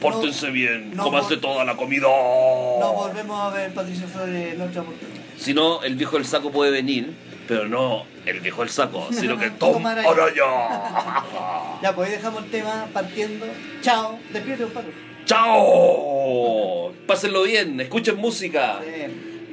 pórtense 0.00 0.50
bien, 0.50 0.94
no 0.94 1.10
vol- 1.10 1.40
toda 1.40 1.64
la 1.64 1.76
comida. 1.76 2.06
Nos 2.06 2.94
volvemos 2.94 3.40
a 3.40 3.50
ver, 3.54 3.72
Patricio 3.74 4.06
Flores, 4.06 4.54
en 4.54 4.60
otra 4.60 4.82
oportunidad. 4.82 5.22
Si 5.36 5.54
no, 5.54 5.82
el 5.82 5.96
viejo 5.96 6.16
del 6.16 6.24
saco 6.26 6.50
puede 6.50 6.70
venir, 6.70 7.14
pero 7.48 7.66
no 7.68 8.04
el 8.26 8.40
viejo 8.40 8.60
del 8.62 8.70
saco, 8.70 9.08
sino 9.12 9.38
que 9.38 9.50
Tom 9.50 9.84
Araya. 9.84 10.08
Ya, 11.82 11.94
pues 11.94 12.08
ahí 12.10 12.16
dejamos 12.16 12.44
el 12.44 12.50
tema 12.50 12.86
partiendo. 12.92 13.46
Chao, 13.82 14.18
despídete, 14.32 14.64
un 14.64 14.70
pato. 14.72 14.88
¡Chao! 15.26 16.92
Pásenlo 17.06 17.42
bien, 17.42 17.80
escuchen 17.80 18.16
música. 18.16 18.80
Eh, 18.84 19.10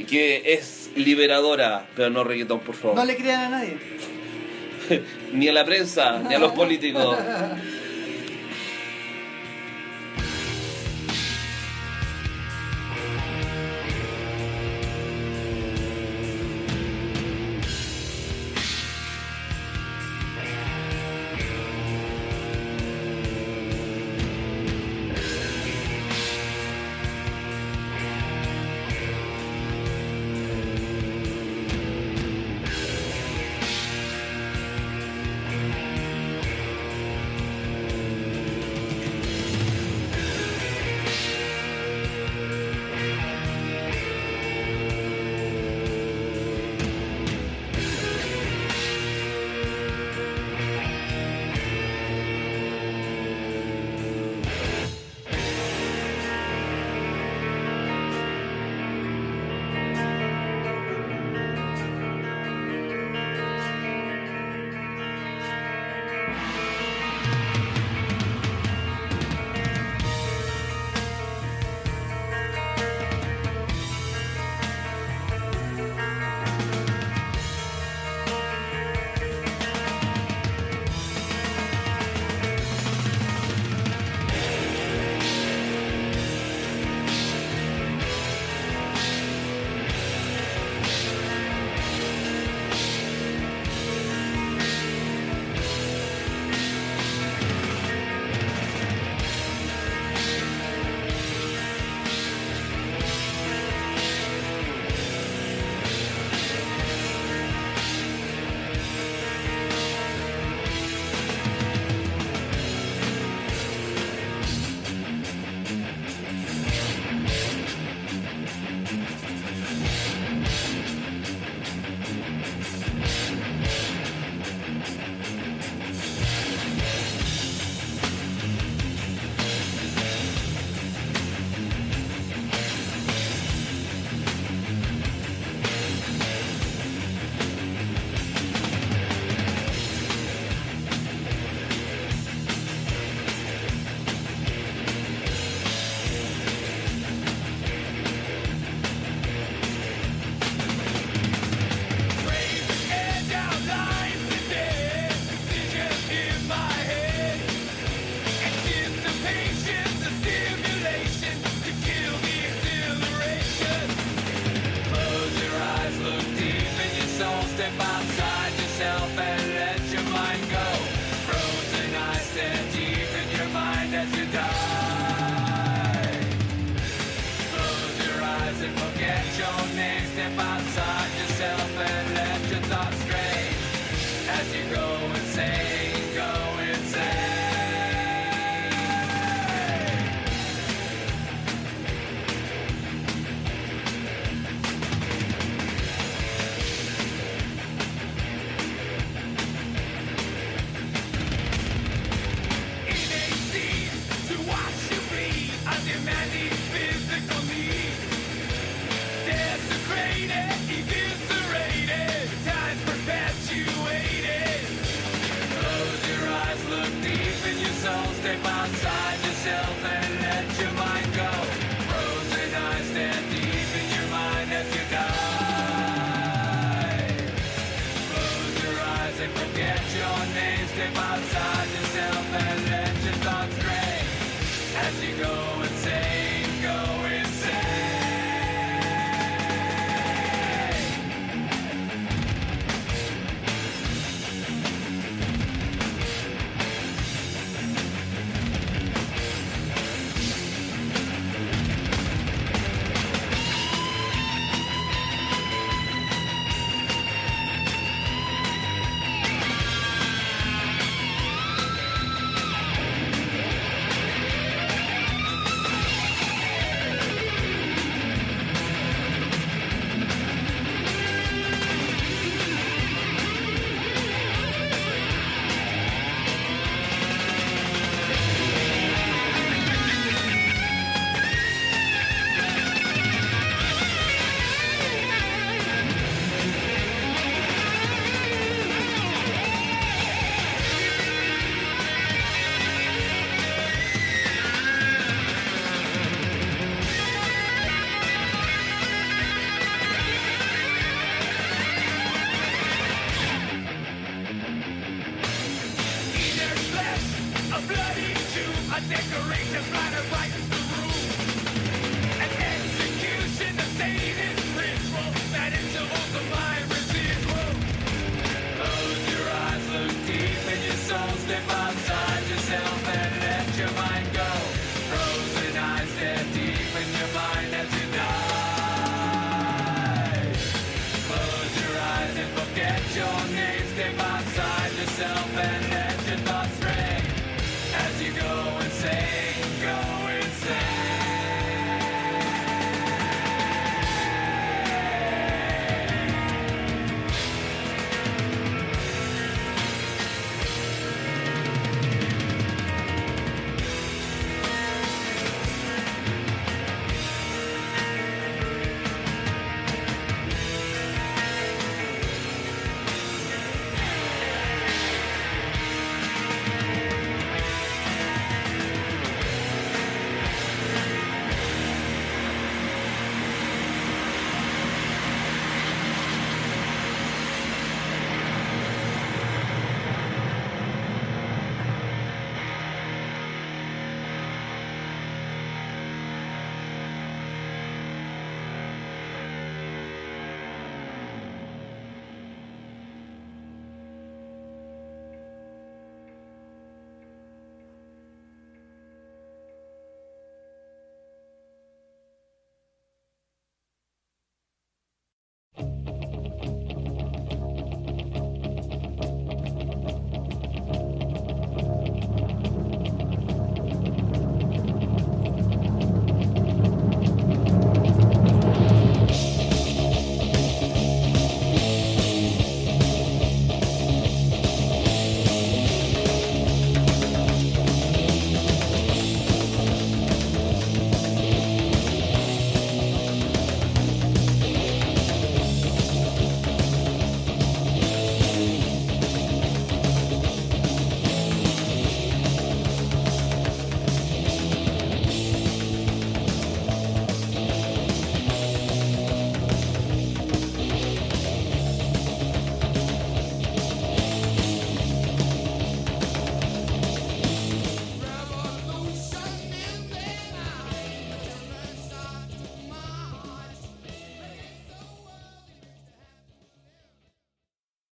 Que 0.07 0.53
es 0.53 0.89
liberadora, 0.95 1.87
pero 1.95 2.09
no 2.11 2.23
reggaetón, 2.23 2.59
por 2.59 2.75
favor. 2.75 2.95
no 2.95 3.05
le 3.05 3.15
crean 3.15 3.41
a 3.45 3.49
nadie. 3.49 3.77
Ni 5.33 5.47
a 5.47 5.53
la 5.53 5.65
prensa, 5.65 6.19
ni 6.19 6.33
a 6.35 6.39
los 6.39 6.51
políticos. 6.53 7.17